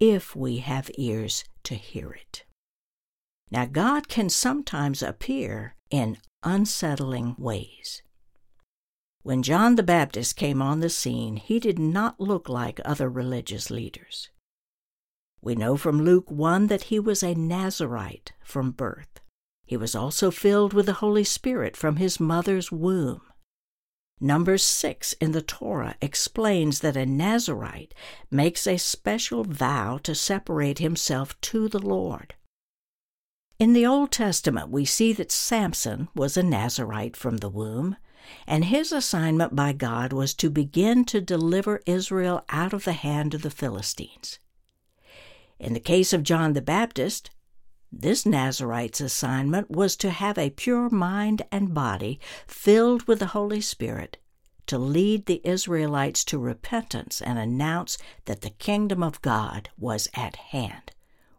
if 0.00 0.34
we 0.34 0.58
have 0.58 0.90
ears 0.98 1.44
to 1.64 1.76
hear 1.76 2.10
it. 2.12 2.44
Now, 3.52 3.66
God 3.66 4.08
can 4.08 4.30
sometimes 4.30 5.02
appear 5.02 5.76
in 5.90 6.18
unsettling 6.42 7.36
ways. 7.38 8.02
When 9.22 9.44
John 9.44 9.76
the 9.76 9.84
Baptist 9.84 10.34
came 10.34 10.60
on 10.60 10.80
the 10.80 10.90
scene, 10.90 11.36
he 11.36 11.60
did 11.60 11.78
not 11.78 12.18
look 12.18 12.48
like 12.48 12.80
other 12.84 13.08
religious 13.08 13.70
leaders. 13.70 14.30
We 15.40 15.54
know 15.54 15.76
from 15.76 16.02
Luke 16.02 16.30
1 16.30 16.66
that 16.68 16.84
he 16.84 16.98
was 16.98 17.22
a 17.22 17.34
Nazarite 17.34 18.32
from 18.42 18.72
birth. 18.72 19.20
He 19.72 19.76
was 19.78 19.94
also 19.94 20.30
filled 20.30 20.74
with 20.74 20.84
the 20.84 21.00
Holy 21.00 21.24
Spirit 21.24 21.78
from 21.78 21.96
his 21.96 22.20
mother's 22.20 22.70
womb. 22.70 23.22
Number 24.20 24.58
6 24.58 25.14
in 25.14 25.32
the 25.32 25.40
Torah 25.40 25.94
explains 26.02 26.80
that 26.80 26.94
a 26.94 27.06
Nazarite 27.06 27.94
makes 28.30 28.66
a 28.66 28.76
special 28.76 29.44
vow 29.44 29.96
to 30.02 30.14
separate 30.14 30.78
himself 30.78 31.40
to 31.40 31.68
the 31.68 31.78
Lord. 31.78 32.34
In 33.58 33.72
the 33.72 33.86
Old 33.86 34.12
Testament, 34.12 34.68
we 34.68 34.84
see 34.84 35.14
that 35.14 35.32
Samson 35.32 36.10
was 36.14 36.36
a 36.36 36.42
Nazarite 36.42 37.16
from 37.16 37.38
the 37.38 37.48
womb, 37.48 37.96
and 38.46 38.66
his 38.66 38.92
assignment 38.92 39.56
by 39.56 39.72
God 39.72 40.12
was 40.12 40.34
to 40.34 40.50
begin 40.50 41.06
to 41.06 41.22
deliver 41.22 41.80
Israel 41.86 42.44
out 42.50 42.74
of 42.74 42.84
the 42.84 42.92
hand 42.92 43.32
of 43.32 43.40
the 43.40 43.48
Philistines. 43.48 44.38
In 45.58 45.72
the 45.72 45.80
case 45.80 46.12
of 46.12 46.24
John 46.24 46.52
the 46.52 46.60
Baptist, 46.60 47.30
this 47.92 48.24
Nazarite's 48.24 49.02
assignment 49.02 49.70
was 49.70 49.96
to 49.96 50.10
have 50.10 50.38
a 50.38 50.50
pure 50.50 50.88
mind 50.88 51.42
and 51.52 51.74
body 51.74 52.18
filled 52.46 53.06
with 53.06 53.18
the 53.18 53.26
Holy 53.26 53.60
Spirit 53.60 54.16
to 54.66 54.78
lead 54.78 55.26
the 55.26 55.42
Israelites 55.44 56.24
to 56.24 56.38
repentance 56.38 57.20
and 57.20 57.38
announce 57.38 57.98
that 58.24 58.40
the 58.40 58.50
kingdom 58.50 59.02
of 59.02 59.20
God 59.20 59.68
was 59.78 60.08
at 60.14 60.36
hand, 60.36 60.92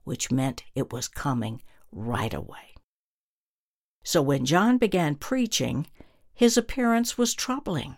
which 0.03 0.31
meant 0.31 0.63
it 0.75 0.93
was 0.93 1.07
coming 1.07 1.61
right 1.91 2.33
away. 2.33 2.75
So 4.03 4.21
when 4.21 4.45
John 4.45 4.77
began 4.77 5.15
preaching, 5.15 5.87
his 6.33 6.57
appearance 6.57 7.17
was 7.17 7.33
troubling. 7.33 7.97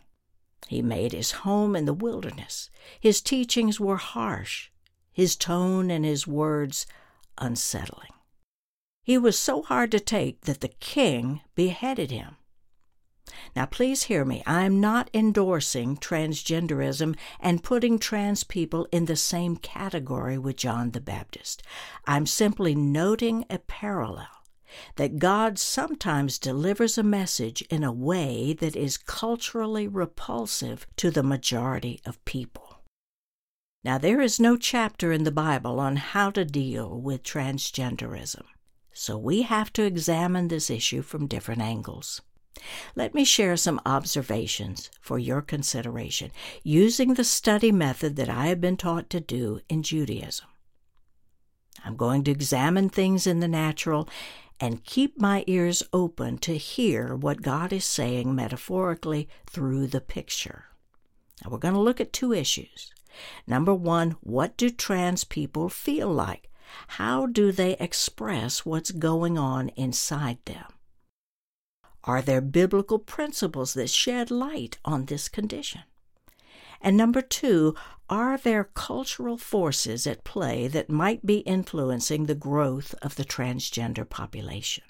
He 0.68 0.82
made 0.82 1.12
his 1.12 1.32
home 1.32 1.76
in 1.76 1.86
the 1.86 1.94
wilderness. 1.94 2.70
His 3.00 3.22
teachings 3.22 3.80
were 3.80 3.98
harsh, 3.98 4.70
his 5.12 5.36
tone 5.36 5.92
and 5.92 6.06
his 6.06 6.26
words 6.26 6.88
unsettling. 7.38 8.15
He 9.06 9.20
was 9.20 9.38
so 9.38 9.62
hard 9.62 9.92
to 9.92 10.00
take 10.00 10.42
that 10.42 10.62
the 10.62 10.68
king 10.68 11.42
beheaded 11.54 12.10
him. 12.10 12.38
Now, 13.56 13.68
please 13.68 14.04
hear 14.04 14.26
me. 14.26 14.42
I 14.48 14.64
am 14.64 14.82
not 14.82 15.12
endorsing 15.14 15.98
transgenderism 15.98 17.16
and 17.40 17.64
putting 17.64 18.00
trans 18.00 18.44
people 18.44 18.88
in 18.92 19.06
the 19.06 19.16
same 19.16 19.58
category 19.58 20.40
with 20.40 20.58
John 20.58 20.90
the 20.90 21.02
Baptist. 21.02 21.62
I'm 22.08 22.26
simply 22.26 22.74
noting 22.74 23.46
a 23.48 23.60
parallel 23.60 24.28
that 24.96 25.20
God 25.20 25.60
sometimes 25.60 26.40
delivers 26.40 26.98
a 26.98 27.04
message 27.04 27.62
in 27.70 27.84
a 27.84 27.92
way 27.92 28.54
that 28.54 28.76
is 28.76 28.98
culturally 28.98 29.88
repulsive 29.88 30.88
to 30.98 31.12
the 31.12 31.24
majority 31.24 32.02
of 32.08 32.26
people. 32.26 32.82
Now, 33.84 34.00
there 34.00 34.20
is 34.20 34.40
no 34.40 34.58
chapter 34.58 35.12
in 35.12 35.26
the 35.26 35.32
Bible 35.32 35.80
on 35.80 35.98
how 35.98 36.32
to 36.32 36.44
deal 36.44 37.00
with 37.00 37.22
transgenderism. 37.22 38.42
So 38.98 39.18
we 39.18 39.42
have 39.42 39.74
to 39.74 39.84
examine 39.84 40.48
this 40.48 40.70
issue 40.70 41.02
from 41.02 41.28
different 41.28 41.62
angles. 41.62 42.22
Let 42.96 43.14
me 43.14 43.26
share 43.26 43.58
some 43.58 43.82
observations 43.86 44.90
for 45.02 45.20
your 45.20 45.42
consideration 45.42 46.32
using 46.64 47.14
the 47.14 47.26
study 47.26 47.74
method 47.74 48.16
that 48.16 48.30
I 48.30 48.48
have 48.48 48.62
been 48.62 48.78
taught 48.78 49.10
to 49.10 49.20
do 49.20 49.60
in 49.68 49.84
Judaism. 49.84 50.48
I'm 51.84 51.98
going 51.98 52.24
to 52.24 52.32
examine 52.32 52.88
things 52.88 53.28
in 53.28 53.42
the 53.42 53.50
natural 53.50 54.08
and 54.62 54.86
keep 54.86 55.20
my 55.20 55.44
ears 55.46 55.84
open 55.92 56.38
to 56.38 56.58
hear 56.58 57.18
what 57.18 57.42
God 57.42 57.74
is 57.74 57.84
saying 57.84 58.34
metaphorically 58.34 59.28
through 59.46 59.88
the 59.88 60.00
picture. 60.00 60.68
Now, 61.44 61.52
we're 61.52 61.58
going 61.58 61.74
to 61.74 61.82
look 61.82 62.00
at 62.00 62.14
two 62.14 62.32
issues. 62.32 62.94
Number 63.46 63.74
one, 63.74 64.12
what 64.22 64.56
do 64.56 64.70
trans 64.70 65.26
people 65.26 65.68
feel 65.68 66.08
like? 66.08 66.50
How 66.88 67.26
do 67.26 67.52
they 67.52 67.74
express 67.78 68.66
what's 68.66 68.92
going 68.92 69.38
on 69.38 69.70
inside 69.70 70.40
them? 70.46 70.66
Are 72.04 72.22
there 72.22 72.42
biblical 72.42 73.00
principles 73.00 73.74
that 73.74 73.90
shed 73.90 74.30
light 74.30 74.78
on 74.86 75.06
this 75.06 75.28
condition? 75.28 75.82
And 76.82 76.96
number 76.96 77.22
two, 77.22 77.74
are 78.10 78.38
there 78.38 78.66
cultural 78.76 79.38
forces 79.38 80.06
at 80.06 80.24
play 80.24 80.68
that 80.68 80.90
might 80.90 81.26
be 81.26 81.40
influencing 81.40 82.26
the 82.26 82.36
growth 82.36 82.94
of 83.02 83.16
the 83.16 83.26
transgender 83.26 84.08
population? 84.08 84.84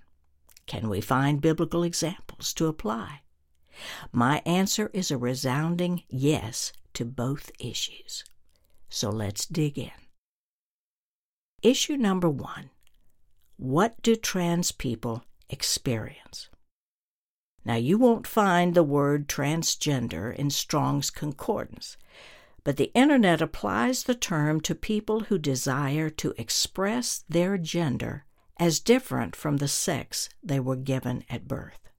Can 0.68 0.90
we 0.90 1.00
find 1.00 1.40
biblical 1.40 1.84
examples 1.84 2.54
to 2.56 2.68
apply? 2.68 3.22
My 4.12 4.42
answer 4.46 4.90
is 4.94 5.12
a 5.12 5.18
resounding 5.18 6.04
yes 6.10 6.74
to 6.94 7.06
both 7.06 7.52
issues. 7.60 8.26
So 8.90 9.10
let's 9.10 9.46
dig 9.46 9.78
in. 9.78 10.05
Issue 11.66 11.98
number 11.98 12.30
one 12.30 12.70
What 13.58 14.00
do 14.04 14.16
trans 14.16 14.72
people 14.72 15.24
experience? 15.50 16.48
Now, 17.66 17.74
you 17.74 17.98
won't 17.98 18.28
find 18.28 18.76
the 18.76 18.84
word 18.84 19.28
transgender 19.28 20.32
in 20.32 20.52
Strong's 20.52 21.10
Concordance, 21.10 21.98
but 22.64 22.78
the 22.78 22.92
Internet 22.94 23.42
applies 23.42 24.04
the 24.04 24.14
term 24.14 24.62
to 24.62 24.76
people 24.76 25.22
who 25.22 25.40
desire 25.40 26.12
to 26.12 26.36
express 26.38 27.24
their 27.28 27.58
gender 27.58 28.26
as 28.60 28.80
different 28.80 29.36
from 29.36 29.58
the 29.58 29.68
sex 29.68 30.30
they 30.44 30.60
were 30.60 30.76
given 30.76 31.24
at 31.32 31.48
birth. 31.48 31.90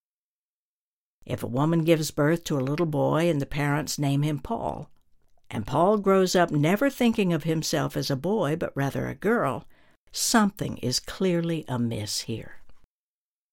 If 1.25 1.43
a 1.43 1.49
woman 1.49 1.83
gives 1.83 2.13
birth 2.13 2.45
to 2.45 2.57
a 2.57 2.63
little 2.63 2.87
boy 2.87 3.29
and 3.29 3.41
the 3.41 3.47
parents 3.47 3.99
name 3.99 4.23
him 4.23 4.39
Paul, 4.39 4.93
and 5.51 5.67
Paul 5.67 5.99
grows 5.99 6.35
up 6.35 6.51
never 6.51 6.91
thinking 6.91 7.33
of 7.33 7.45
himself 7.45 7.97
as 7.97 8.11
a 8.11 8.17
boy 8.17 8.57
but 8.57 8.77
rather 8.77 9.09
a 9.09 9.15
girl, 9.15 9.65
something 10.13 10.79
is 10.79 11.01
clearly 11.01 11.65
amiss 11.69 12.23
here. 12.23 12.57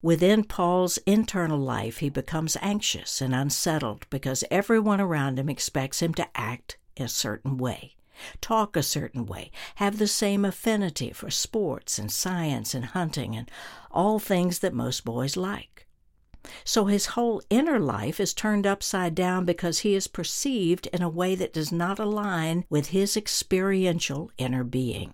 Within 0.01 0.43
Paul's 0.43 0.97
internal 1.05 1.59
life, 1.59 2.00
he 2.00 2.09
becomes 2.09 2.57
anxious 2.62 3.21
and 3.21 3.33
unsettled 3.33 4.05
because 4.09 4.43
everyone 4.51 5.00
around 5.00 5.39
him 5.39 5.47
expects 5.47 6.01
him 6.01 6.13
to 6.15 6.27
act 6.35 6.77
a 6.97 7.07
certain 7.07 7.57
way, 7.57 7.95
talk 8.41 8.75
a 8.75 8.83
certain 8.83 9.25
way, 9.25 9.50
have 9.75 10.00
the 10.00 10.07
same 10.07 10.43
affinity 10.43 11.12
for 11.12 11.29
sports 11.29 11.97
and 11.97 12.12
science 12.12 12.73
and 12.73 12.85
hunting 12.85 13.33
and 13.35 13.50
all 13.91 14.19
things 14.19 14.59
that 14.59 14.73
most 14.73 15.05
boys 15.05 15.38
like. 15.38 15.88
So 16.65 16.85
his 16.85 17.07
whole 17.07 17.41
inner 17.50 17.79
life 17.79 18.19
is 18.19 18.33
turned 18.33 18.67
upside 18.67 19.15
down 19.15 19.45
because 19.45 19.79
he 19.79 19.95
is 19.95 20.07
perceived 20.07 20.88
in 20.88 21.01
a 21.01 21.09
way 21.09 21.35
that 21.35 21.53
does 21.53 21.71
not 21.71 22.00
align 22.00 22.65
with 22.69 22.88
his 22.89 23.15
experiential 23.15 24.31
inner 24.38 24.63
being. 24.63 25.13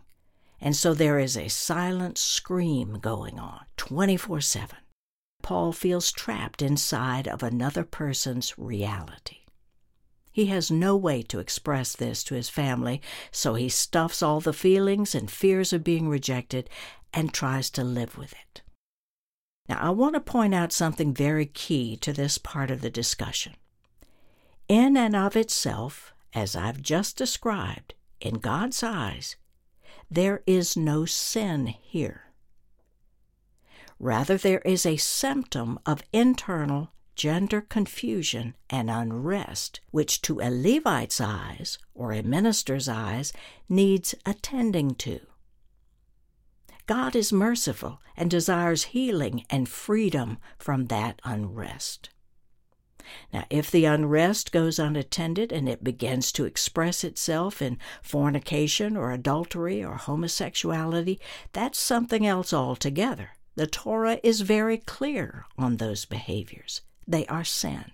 And 0.62 0.76
so 0.76 0.94
there 0.94 1.20
is 1.20 1.38
a 1.38 1.48
silent 1.48 2.18
scream 2.18 3.00
going 3.00 3.40
on 3.40 3.66
24 3.78 4.42
7. 4.42 4.78
Paul 5.42 5.72
feels 5.72 6.12
trapped 6.12 6.62
inside 6.62 7.28
of 7.28 7.42
another 7.42 7.84
person's 7.84 8.58
reality. 8.58 9.38
He 10.32 10.48
has 10.48 10.70
no 10.70 10.96
way 10.96 11.22
to 11.24 11.40
express 11.40 11.96
this 11.96 12.24
to 12.26 12.36
his 12.36 12.50
family, 12.50 13.02
so 13.32 13.56
he 13.56 13.70
stuffs 13.70 14.22
all 14.22 14.40
the 14.40 14.54
feelings 14.54 15.16
and 15.16 15.30
fears 15.30 15.74
of 15.74 15.84
being 15.84 16.08
rejected 16.08 16.70
and 17.14 17.34
tries 17.34 17.70
to 17.72 17.84
live 17.84 18.18
with 18.18 18.34
it. 18.34 18.62
Now, 19.70 19.78
I 19.80 19.90
want 19.92 20.16
to 20.16 20.20
point 20.20 20.56
out 20.56 20.74
something 20.74 21.14
very 21.14 21.46
key 21.46 21.96
to 21.98 22.12
this 22.12 22.40
part 22.40 22.72
of 22.72 22.82
the 22.82 22.90
discussion. 22.90 23.54
In 24.68 24.98
and 24.98 25.16
of 25.16 25.36
itself, 25.36 26.12
as 26.34 26.56
I've 26.56 26.82
just 26.82 27.16
described, 27.16 27.94
in 28.20 28.36
God's 28.36 28.82
eyes, 28.82 29.36
there 30.10 30.42
is 30.48 30.76
no 30.76 31.06
sin 31.06 31.68
here. 31.68 32.24
Rather, 34.00 34.38
there 34.38 34.62
is 34.62 34.86
a 34.86 34.98
symptom 34.98 35.78
of 35.86 36.02
internal 36.12 36.92
gender 37.16 37.62
confusion 37.62 38.56
and 38.70 38.90
unrest, 38.90 39.82
which 39.92 40.22
to 40.24 40.40
a 40.40 40.50
Levite's 40.50 41.22
eyes 41.22 41.78
or 41.94 42.12
a 42.12 42.24
minister's 42.24 42.88
eyes 42.88 43.34
needs 43.68 44.16
attending 44.26 44.96
to. 44.96 45.20
God 46.90 47.16
is 47.16 47.32
merciful 47.32 48.02
and 48.18 48.32
desires 48.32 48.86
healing 48.86 49.46
and 49.48 49.70
freedom 49.70 50.40
from 50.58 50.88
that 50.88 51.22
unrest. 51.24 52.10
Now, 53.32 53.46
if 53.52 53.70
the 53.70 53.86
unrest 53.86 54.52
goes 54.52 54.80
unattended 54.80 55.52
and 55.52 55.70
it 55.70 55.84
begins 55.84 56.32
to 56.32 56.46
express 56.46 57.04
itself 57.04 57.62
in 57.62 57.78
fornication 58.02 58.98
or 58.98 59.12
adultery 59.12 59.84
or 59.84 59.98
homosexuality, 59.98 61.20
that's 61.54 61.80
something 61.80 62.26
else 62.26 62.54
altogether. 62.54 63.34
The 63.54 63.68
Torah 63.68 64.20
is 64.24 64.42
very 64.42 64.80
clear 64.80 65.46
on 65.60 65.78
those 65.78 66.06
behaviors. 66.06 66.82
They 67.08 67.28
are 67.28 67.44
sin. 67.44 67.92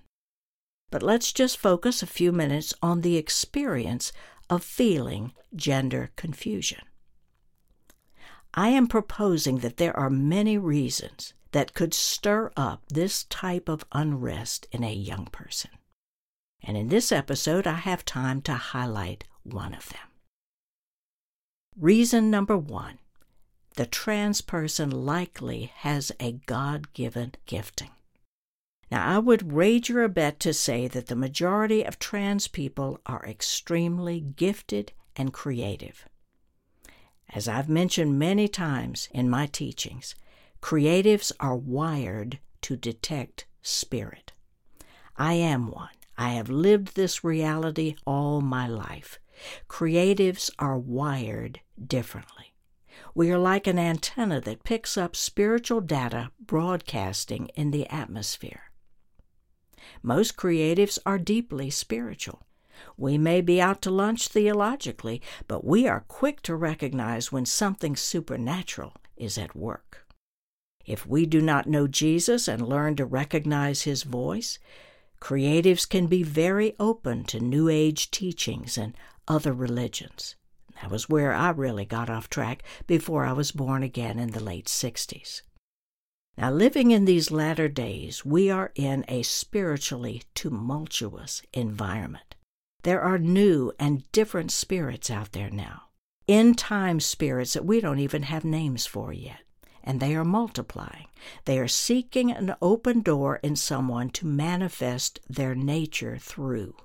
But 0.90 1.04
let's 1.04 1.34
just 1.34 1.58
focus 1.58 2.02
a 2.02 2.08
few 2.08 2.32
minutes 2.32 2.74
on 2.82 3.02
the 3.02 3.18
experience 3.18 4.14
of 4.50 4.64
feeling 4.64 5.34
gender 5.54 6.12
confusion. 6.16 6.80
I 8.58 8.70
am 8.70 8.88
proposing 8.88 9.58
that 9.58 9.76
there 9.78 9.96
are 9.98 10.10
many 10.10 10.58
reasons 10.58 11.34
that 11.52 11.74
could 11.74 11.94
stir 11.94 12.52
up 12.56 12.84
this 12.88 13.26
type 13.26 13.68
of 13.68 13.86
unrest 13.92 14.66
in 14.72 14.82
a 14.84 14.94
young 14.94 15.26
person. 15.26 15.72
And 16.64 16.78
in 16.78 16.88
this 16.88 17.12
episode, 17.12 17.68
I 17.68 17.76
have 17.76 18.06
time 18.06 18.42
to 18.44 18.54
highlight 18.54 19.26
one 19.44 19.74
of 19.74 19.90
them. 19.90 20.08
Reason 21.78 22.32
number 22.32 22.58
one 22.58 23.00
the 23.76 23.86
trans 23.86 24.40
person 24.40 24.90
likely 24.90 25.72
has 25.76 26.10
a 26.18 26.32
God 26.46 26.94
given 26.94 27.34
gifting. 27.46 27.92
Now, 28.90 29.06
I 29.16 29.20
would 29.20 29.52
wager 29.52 30.02
a 30.02 30.08
bet 30.08 30.40
to 30.42 30.54
say 30.54 30.88
that 30.88 31.08
the 31.08 31.16
majority 31.16 31.84
of 31.84 32.00
trans 32.00 32.48
people 32.48 33.02
are 33.06 33.26
extremely 33.26 34.22
gifted 34.22 34.94
and 35.18 35.34
creative. 35.34 36.08
As 37.34 37.48
I've 37.48 37.70
mentioned 37.70 38.20
many 38.20 38.48
times 38.48 39.10
in 39.12 39.30
my 39.30 39.48
teachings, 39.48 40.16
creatives 40.62 41.32
are 41.40 41.56
wired 41.56 42.40
to 42.62 42.76
detect 42.76 43.46
spirit. 43.62 44.34
I 45.18 45.34
am 45.34 45.70
one. 45.72 45.90
I 46.18 46.30
have 46.30 46.50
lived 46.50 46.96
this 46.96 47.24
reality 47.24 47.96
all 48.06 48.42
my 48.42 48.68
life. 48.68 49.20
Creatives 49.68 50.50
are 50.60 50.78
wired 50.78 51.60
differently. 51.86 52.54
We 53.14 53.32
are 53.32 53.38
like 53.38 53.68
an 53.68 53.80
antenna 53.80 54.40
that 54.42 54.64
picks 54.64 54.98
up 54.98 55.16
spiritual 55.16 55.82
data 55.82 56.32
broadcasting 56.40 57.50
in 57.56 57.72
the 57.72 57.88
atmosphere. 57.88 58.72
Most 60.02 60.38
creatives 60.38 60.98
are 61.06 61.20
deeply 61.20 61.70
spiritual. 61.70 62.46
We 62.98 63.18
may 63.18 63.42
be 63.42 63.62
out 63.62 63.82
to 63.84 63.92
lunch 63.92 64.28
theologically, 64.28 65.22
but 65.48 65.66
we 65.66 65.88
are 65.88 66.06
quick 66.08 66.42
to 66.44 66.56
recognize 66.56 67.32
when 67.32 67.46
something 67.46 67.96
supernatural 67.96 68.94
is 69.18 69.38
at 69.38 69.56
work. 69.56 70.06
If 70.86 71.08
we 71.08 71.26
do 71.26 71.42
not 71.42 71.68
know 71.68 71.88
Jesus 71.88 72.48
and 72.48 72.68
learn 72.68 72.96
to 72.98 73.06
recognize 73.06 73.84
his 73.84 74.04
voice, 74.04 74.60
creatives 75.20 75.90
can 75.90 76.08
be 76.08 76.22
very 76.22 76.76
open 76.80 77.24
to 77.26 77.40
New 77.40 77.70
Age 77.70 78.12
teachings 78.12 78.78
and 78.78 78.96
other 79.28 79.54
religions. 79.54 80.36
That 80.82 80.92
was 80.92 81.10
where 81.10 81.34
I 81.34 81.50
really 81.52 81.86
got 81.86 82.10
off 82.10 82.30
track 82.30 82.62
before 82.86 83.26
I 83.26 83.32
was 83.32 83.52
born 83.52 83.82
again 83.82 84.20
in 84.20 84.32
the 84.32 84.44
late 84.44 84.66
60s. 84.66 85.42
Now, 86.38 86.52
living 86.52 86.92
in 86.92 87.06
these 87.06 87.32
latter 87.32 87.70
days, 87.70 88.26
we 88.26 88.52
are 88.52 88.72
in 88.76 89.06
a 89.08 89.24
spiritually 89.24 90.24
tumultuous 90.34 91.42
environment. 91.54 92.35
There 92.86 93.02
are 93.02 93.18
new 93.18 93.72
and 93.80 94.04
different 94.12 94.52
spirits 94.52 95.10
out 95.10 95.32
there 95.32 95.50
now, 95.50 95.86
end 96.28 96.60
time 96.60 97.00
spirits 97.00 97.54
that 97.54 97.66
we 97.66 97.82
don't 97.82 97.98
even 97.98 98.22
have 98.22 98.46
names 98.46 98.86
for 98.86 99.12
yet. 99.12 99.40
And 99.84 100.00
they 100.00 100.16
are 100.16 100.24
multiplying. 100.24 101.08
They 101.46 101.58
are 101.58 101.68
seeking 101.68 102.30
an 102.30 102.54
open 102.62 103.02
door 103.02 103.38
in 103.42 103.56
someone 103.56 104.12
to 104.12 104.28
manifest 104.28 105.20
their 105.28 105.56
nature 105.56 106.20
through. 106.20 106.76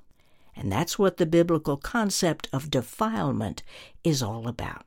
And 0.57 0.73
that's 0.73 0.99
what 0.99 1.19
the 1.19 1.27
biblical 1.27 1.77
concept 1.77 2.49
of 2.51 2.71
defilement 2.71 3.63
is 4.03 4.23
all 4.23 4.49
about. 4.49 4.87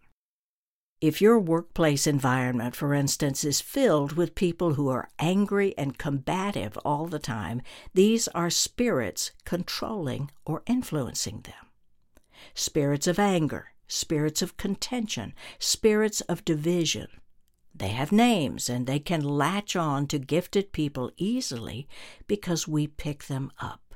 If 1.04 1.20
your 1.20 1.38
workplace 1.38 2.08
environment, 2.08 2.78
for 2.78 2.94
instance, 2.94 3.44
is 3.44 3.60
filled 3.60 4.14
with 4.14 4.36
people 4.36 4.76
who 4.76 4.88
are 4.88 5.10
angry 5.20 5.78
and 5.78 5.98
combative 5.98 6.78
all 6.86 7.08
the 7.08 7.20
time, 7.20 7.62
these 7.94 8.30
are 8.30 8.50
spirits 8.50 9.34
controlling 9.44 10.32
or 10.46 10.64
influencing 10.66 11.42
them. 11.42 11.72
Spirits 12.54 13.06
of 13.06 13.20
anger, 13.20 13.74
spirits 13.86 14.42
of 14.42 14.56
contention, 14.56 15.34
spirits 15.60 16.22
of 16.22 16.46
division. 16.46 17.08
They 17.76 17.90
have 17.90 18.14
names 18.14 18.70
and 18.70 18.88
they 18.88 19.00
can 19.00 19.26
latch 19.26 19.76
on 19.76 20.08
to 20.08 20.18
gifted 20.18 20.72
people 20.72 21.12
easily 21.18 21.86
because 22.28 22.66
we 22.66 22.88
pick 22.88 23.26
them 23.26 23.52
up. 23.60 23.94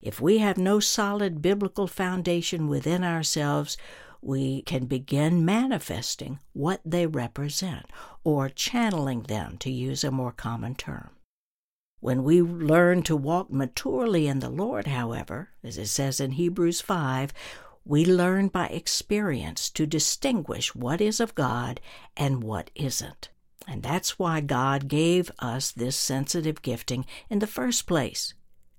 If 0.00 0.22
we 0.22 0.38
have 0.38 0.56
no 0.56 0.80
solid 0.80 1.42
biblical 1.42 1.86
foundation 1.86 2.66
within 2.68 3.04
ourselves, 3.04 3.76
we 4.24 4.62
can 4.62 4.86
begin 4.86 5.44
manifesting 5.44 6.38
what 6.52 6.80
they 6.84 7.06
represent, 7.06 7.86
or 8.24 8.48
channeling 8.48 9.22
them, 9.24 9.56
to 9.58 9.70
use 9.70 10.02
a 10.02 10.10
more 10.10 10.32
common 10.32 10.74
term. 10.74 11.10
When 12.00 12.24
we 12.24 12.42
learn 12.42 13.02
to 13.04 13.16
walk 13.16 13.50
maturely 13.50 14.26
in 14.26 14.40
the 14.40 14.50
Lord, 14.50 14.86
however, 14.86 15.50
as 15.62 15.78
it 15.78 15.86
says 15.86 16.20
in 16.20 16.32
Hebrews 16.32 16.80
5, 16.80 17.32
we 17.84 18.04
learn 18.04 18.48
by 18.48 18.66
experience 18.66 19.68
to 19.70 19.86
distinguish 19.86 20.74
what 20.74 21.00
is 21.00 21.20
of 21.20 21.34
God 21.34 21.80
and 22.16 22.42
what 22.42 22.70
isn't. 22.74 23.30
And 23.66 23.82
that's 23.82 24.18
why 24.18 24.40
God 24.40 24.88
gave 24.88 25.30
us 25.38 25.70
this 25.70 25.96
sensitive 25.96 26.62
gifting 26.62 27.06
in 27.30 27.38
the 27.38 27.46
first 27.46 27.86
place 27.86 28.34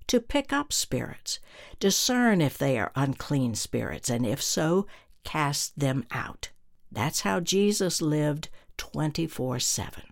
to 0.07 0.19
pick 0.19 0.53
up 0.53 0.71
spirits, 0.71 1.39
discern 1.79 2.41
if 2.41 2.57
they 2.57 2.77
are 2.77 2.91
unclean 2.95 3.55
spirits, 3.55 4.09
and 4.09 4.25
if 4.25 4.41
so, 4.41 4.85
cast 5.25 5.77
them 5.77 6.05
out. 6.11 6.51
That's 6.89 7.21
how 7.21 7.41
Jesus 7.41 8.01
lived 8.01 8.47
24 8.77 9.59
7. 9.59 10.03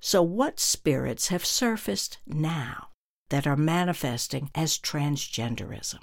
So, 0.00 0.22
what 0.22 0.60
spirits 0.60 1.28
have 1.28 1.44
surfaced 1.44 2.18
now 2.26 2.88
that 3.30 3.46
are 3.46 3.56
manifesting 3.56 4.50
as 4.54 4.78
transgenderism? 4.78 6.00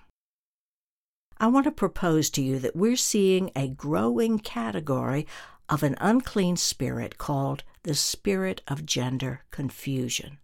I 1.38 1.48
want 1.48 1.65
to 1.65 1.72
propose 1.72 2.30
to 2.32 2.41
you 2.41 2.58
that 2.60 2.76
we're 2.76 2.96
seeing 2.96 3.52
a 3.56 3.67
growing 3.67 4.39
category 4.39 5.28
of 5.69 5.84
an 5.84 5.96
unclean 6.00 6.58
spirit 6.58 7.17
called 7.17 7.63
the 7.84 7.96
spirit 7.96 8.62
of 8.67 8.86
gender 8.86 9.43
confusion. 9.52 10.39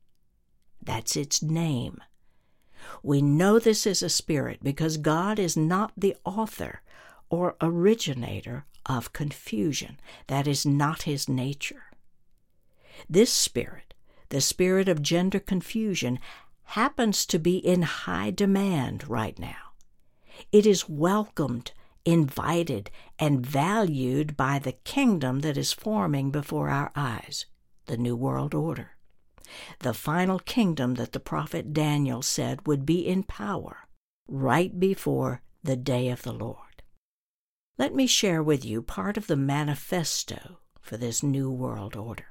That's 0.82 1.16
its 1.16 1.42
name. 1.42 2.02
We 3.04 3.22
know 3.22 3.60
this 3.60 3.86
is 3.86 4.02
a 4.02 4.10
spirit 4.10 4.60
because 4.64 4.98
God 4.98 5.38
is 5.40 5.58
not 5.58 5.92
the 5.98 6.16
author 6.24 6.82
or 7.30 7.56
originator 7.62 8.66
of 8.86 9.14
confusion. 9.14 10.00
That 10.28 10.48
is 10.48 10.66
not 10.66 11.04
his 11.04 11.30
nature. 11.30 11.84
This 13.10 13.32
spirit, 13.32 13.94
the 14.30 14.42
spirit 14.42 14.90
of 14.90 15.02
gender 15.02 15.40
confusion, 15.40 16.20
happens 16.64 17.26
to 17.26 17.40
be 17.40 17.58
in 17.58 17.82
high 17.82 18.32
demand 18.32 19.10
right 19.10 19.38
now. 19.40 19.74
It 20.52 20.66
is 20.66 20.88
welcomed, 20.88 21.72
invited, 22.06 22.92
and 23.18 23.46
valued 23.46 24.38
by 24.38 24.60
the 24.60 24.74
kingdom 24.74 25.40
that 25.40 25.58
is 25.58 25.74
forming 25.74 26.32
before 26.32 26.70
our 26.70 26.92
eyes, 26.96 27.46
the 27.88 27.98
New 27.98 28.16
World 28.16 28.54
Order. 28.54 28.92
The 29.80 29.94
final 29.94 30.40
kingdom 30.40 30.96
that 30.96 31.12
the 31.12 31.20
prophet 31.20 31.74
Daniel 31.74 32.22
said 32.22 32.68
would 32.68 32.86
be 32.86 33.08
in 33.08 33.24
power 33.24 33.88
right 34.28 34.80
before 34.80 35.42
the 35.64 35.76
day 35.76 36.10
of 36.10 36.22
the 36.22 36.34
Lord. 36.34 36.69
Let 37.80 37.96
me 37.96 38.08
share 38.08 38.44
with 38.44 38.66
you 38.66 38.82
part 38.82 39.16
of 39.16 39.28
the 39.28 39.38
manifesto 39.38 40.60
for 40.82 40.98
this 40.98 41.24
New 41.24 41.50
World 41.50 41.96
Order. 41.96 42.26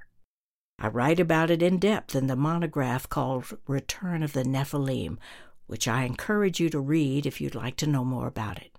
I 0.78 0.88
write 0.88 1.18
about 1.18 1.50
it 1.50 1.62
in 1.62 1.78
depth 1.78 2.14
in 2.14 2.26
the 2.26 2.36
monograph 2.36 3.08
called 3.08 3.56
Return 3.66 4.22
of 4.22 4.34
the 4.34 4.44
Nephilim, 4.44 5.16
which 5.66 5.88
I 5.88 6.02
encourage 6.02 6.60
you 6.60 6.68
to 6.68 6.78
read 6.78 7.24
if 7.24 7.40
you'd 7.40 7.54
like 7.54 7.76
to 7.76 7.86
know 7.86 8.04
more 8.04 8.26
about 8.26 8.58
it. 8.58 8.76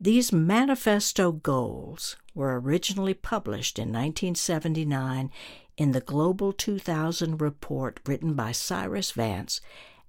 These 0.00 0.32
manifesto 0.32 1.32
goals 1.32 2.16
were 2.34 2.58
originally 2.58 3.12
published 3.12 3.78
in 3.78 3.88
1979 3.88 5.30
in 5.76 5.92
the 5.92 6.00
Global 6.00 6.54
2000 6.54 7.42
report 7.42 8.00
written 8.06 8.32
by 8.32 8.52
Cyrus 8.52 9.10
Vance 9.10 9.60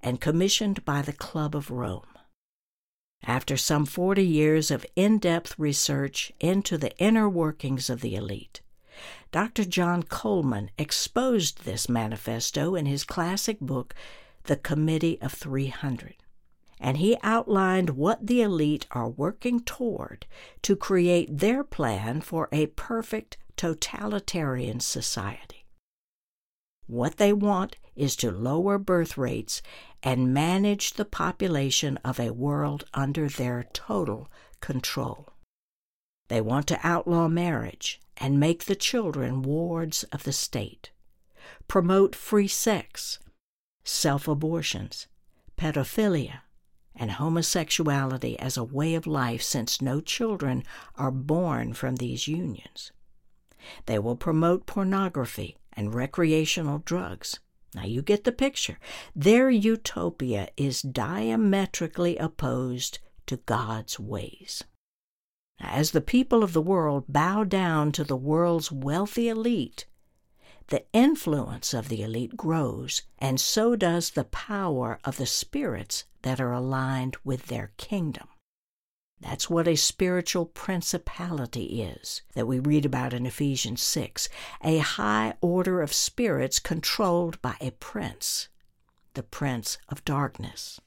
and 0.02 0.22
commissioned 0.22 0.86
by 0.86 1.02
the 1.02 1.12
Club 1.12 1.54
of 1.54 1.69
Rome. 1.69 2.06
After 3.25 3.58
some 3.58 3.86
40 3.86 4.25
years 4.25 4.71
of 4.71 4.86
in 4.95 5.19
depth 5.19 5.58
research 5.58 6.32
into 6.39 6.77
the 6.77 6.95
inner 6.97 7.29
workings 7.29 7.89
of 7.89 8.01
the 8.01 8.15
elite, 8.15 8.62
Dr. 9.32 9.65
John 9.65 10.03
Coleman 10.03 10.71
exposed 10.77 11.63
this 11.63 11.88
manifesto 11.88 12.75
in 12.75 12.86
his 12.86 13.03
classic 13.03 13.60
book, 13.60 13.93
The 14.43 14.55
Committee 14.55 15.21
of 15.21 15.34
300. 15.34 16.15
And 16.79 16.97
he 16.97 17.17
outlined 17.21 17.91
what 17.91 18.25
the 18.25 18.41
elite 18.41 18.88
are 18.91 19.10
working 19.10 19.60
toward 19.62 20.25
to 20.62 20.75
create 20.75 21.38
their 21.39 21.63
plan 21.63 22.21
for 22.21 22.47
a 22.51 22.67
perfect 22.67 23.38
totalitarian 23.58 24.79
society. 24.79 25.65
What 26.88 27.17
they 27.17 27.34
want 27.34 27.75
is 27.95 28.15
to 28.15 28.32
lower 28.32 28.77
birth 28.77 29.17
rates 29.17 29.62
and 30.03 30.33
manage 30.33 30.93
the 30.93 31.05
population 31.05 31.97
of 32.05 32.19
a 32.19 32.33
world 32.33 32.85
under 32.93 33.27
their 33.27 33.65
total 33.73 34.29
control. 34.62 35.29
They 36.29 36.41
want 36.41 36.67
to 36.67 36.79
outlaw 36.83 37.27
marriage 37.27 37.99
and 38.17 38.39
make 38.39 38.65
the 38.65 38.75
children 38.75 39.41
wards 39.41 40.03
of 40.05 40.23
the 40.23 40.33
state, 40.33 40.91
promote 41.67 42.15
free 42.15 42.47
sex, 42.47 43.19
self 43.83 44.27
abortions, 44.27 45.07
pedophilia, 45.57 46.41
and 46.95 47.12
homosexuality 47.12 48.38
as 48.39 48.57
a 48.57 48.63
way 48.63 48.93
of 48.93 49.07
life 49.07 49.41
since 49.41 49.81
no 49.81 50.01
children 50.01 50.63
are 50.95 51.12
born 51.12 51.73
from 51.73 51.95
these 51.95 52.27
unions. 52.27 52.91
They 53.85 53.99
will 53.99 54.15
promote 54.15 54.65
pornography 54.65 55.57
and 55.73 55.93
recreational 55.93 56.79
drugs. 56.79 57.39
Now 57.75 57.84
you 57.86 58.01
get 58.01 58.23
the 58.23 58.32
picture. 58.32 58.79
Their 59.15 59.49
utopia 59.49 60.49
is 60.58 60.82
diametrically 60.82 62.17
opposed 62.17 62.99
to 63.27 63.38
God's 63.38 63.99
ways. 63.99 64.63
As 65.60 65.91
the 65.91 66.01
people 66.01 66.43
of 66.43 66.53
the 66.53 66.62
world 66.62 67.05
bow 67.10 67.43
down 67.43 67.91
to 67.91 68.03
the 68.03 68.15
world's 68.15 68.71
wealthy 68.71 69.27
elite, 69.27 69.86
the 70.67 70.86
influence 70.93 71.73
of 71.73 71.89
the 71.89 72.01
elite 72.01 72.38
grows, 72.38 73.01
and 73.17 73.41
so 73.41 73.75
does 73.75 74.12
the 74.12 74.23
power 74.23 74.99
of 75.03 75.17
the 75.17 75.25
spirits 75.25 76.05
that 76.21 76.39
are 76.39 76.53
aligned 76.53 77.17
with 77.23 77.47
their 77.47 77.71
kingdom. 77.77 78.28
That's 79.21 79.49
what 79.49 79.67
a 79.67 79.75
spiritual 79.75 80.45
principality 80.45 81.82
is 81.82 82.21
that 82.36 82.47
we 82.47 82.60
read 82.60 82.86
about 82.86 83.13
in 83.13 83.25
Ephesians 83.25 83.84
6 83.84 84.29
a 84.63 84.77
high 84.77 85.34
order 85.41 85.82
of 85.82 85.91
spirits 85.91 86.60
controlled 86.60 87.41
by 87.41 87.55
a 87.60 87.71
prince, 87.71 88.47
the 89.15 89.23
prince 89.23 89.77
of 89.89 90.05
darkness. 90.05 90.79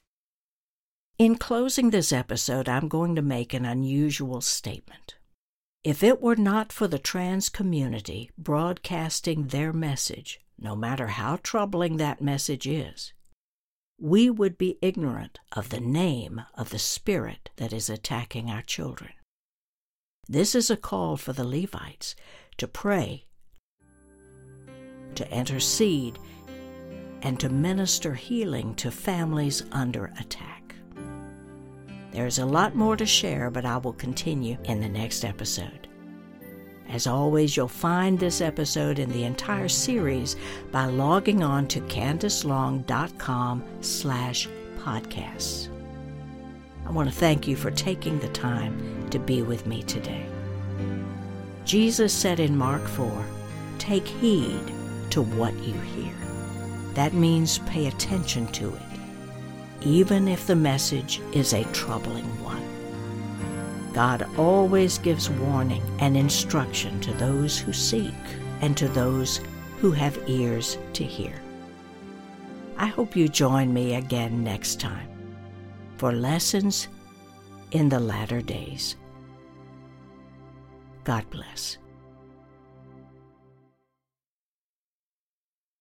In 1.19 1.37
closing 1.37 1.91
this 1.91 2.11
episode, 2.11 2.69
I'm 2.69 2.89
going 2.89 3.15
to 3.17 3.23
make 3.23 3.53
an 3.53 3.67
unusual 3.67 4.41
statement. 4.41 5.17
If 5.85 6.03
it 6.03 6.23
were 6.23 6.37
not 6.37 6.73
for 6.73 6.89
the 6.89 6.99
trans 6.99 7.49
community 7.49 8.31
broadcasting 8.39 9.49
their 9.49 9.73
message, 9.73 10.41
no 10.59 10.75
matter 10.75 11.09
how 11.09 11.39
troubling 11.43 11.99
that 11.99 12.23
message 12.23 12.67
is, 12.67 13.13
we 13.99 14.31
would 14.31 14.59
be 14.59 14.79
ignorant 14.83 15.39
of 15.53 15.69
the 15.69 15.81
name 15.81 16.43
of 16.55 16.71
the 16.71 16.79
spirit 16.79 17.51
that 17.57 17.73
is 17.73 17.89
attacking 17.89 18.51
our 18.51 18.63
children. 18.63 19.13
This 20.29 20.55
is 20.55 20.71
a 20.71 20.77
call 20.77 21.17
for 21.17 21.33
the 21.33 21.45
Levites 21.45 22.15
to 22.57 22.69
pray, 22.69 23.27
to 25.15 25.37
intercede, 25.37 26.19
and 27.23 27.39
to 27.39 27.49
minister 27.49 28.15
healing 28.15 28.75
to 28.77 28.91
families 28.91 29.63
under 29.73 30.13
attack. 30.19 30.75
There's 32.11 32.39
a 32.39 32.47
lot 32.47 32.75
more 32.75 32.97
to 32.97 33.07
share, 33.07 33.51
but 33.51 33.65
I 33.65 33.79
will 33.79 33.95
continue 33.95 34.59
in 34.65 34.81
the 34.81 34.89
next 34.89 35.25
episode. 35.25 35.89
As 36.93 37.07
always, 37.07 37.57
you'll 37.57 37.69
find 37.69 38.19
this 38.19 38.43
episode 38.43 38.99
and 38.99 39.11
the 39.11 39.25
entire 39.25 39.69
series 39.69 40.37
by 40.71 40.85
logging 40.85 41.43
on 41.43 41.67
to 41.69 41.81
candacelong.com 41.81 43.65
slash 43.81 44.49
podcasts. 44.79 45.69
I 46.85 46.91
want 46.91 47.09
to 47.09 47.15
thank 47.15 47.49
you 47.49 47.57
for 47.57 47.71
taking 47.71 48.19
the 48.19 48.29
time 48.29 49.09
to 49.09 49.19
be 49.19 49.41
with 49.41 49.67
me 49.67 49.83
today. 49.85 50.27
Jesus 51.65 52.13
said 52.13 52.39
in 52.41 52.59
Mark 52.59 52.87
4, 52.87 53.25
Take 53.79 54.07
heed 54.07 54.61
to 55.11 55.23
what 55.23 55.55
you 55.61 55.73
hear. 55.73 56.13
That 56.93 57.15
means 57.15 57.59
pay 57.61 57.87
attention 57.87 58.49
to 58.49 58.69
it, 58.69 58.83
even 59.81 60.29
if 60.29 60.47
the 60.47 60.57
message 60.57 61.23
is 61.33 61.55
a 61.55 61.65
troubling 61.73 62.27
one. 62.45 62.62
God 63.93 64.27
always 64.39 64.99
gives 64.99 65.29
warning 65.29 65.83
and 65.99 66.17
instruction 66.17 67.01
to 67.01 67.13
those 67.15 67.59
who 67.59 67.73
seek 67.73 68.15
and 68.61 68.77
to 68.77 68.89
those 68.89 69.41
who 69.79 69.93
have 69.93 70.19
ears 70.27 70.79
to 70.95 71.05
hear. 71.05 71.35
I 72.79 72.87
hope 72.87 73.17
you 73.17 73.29
join 73.29 73.73
me 73.73 73.95
again 73.95 74.43
next 74.43 74.81
time 74.81 75.09
for 75.99 76.13
lessons 76.13 76.89
in 77.71 77.89
the 77.89 78.01
latter 78.01 78.41
days. 78.41 78.97
God 81.05 81.29
bless. 81.31 81.79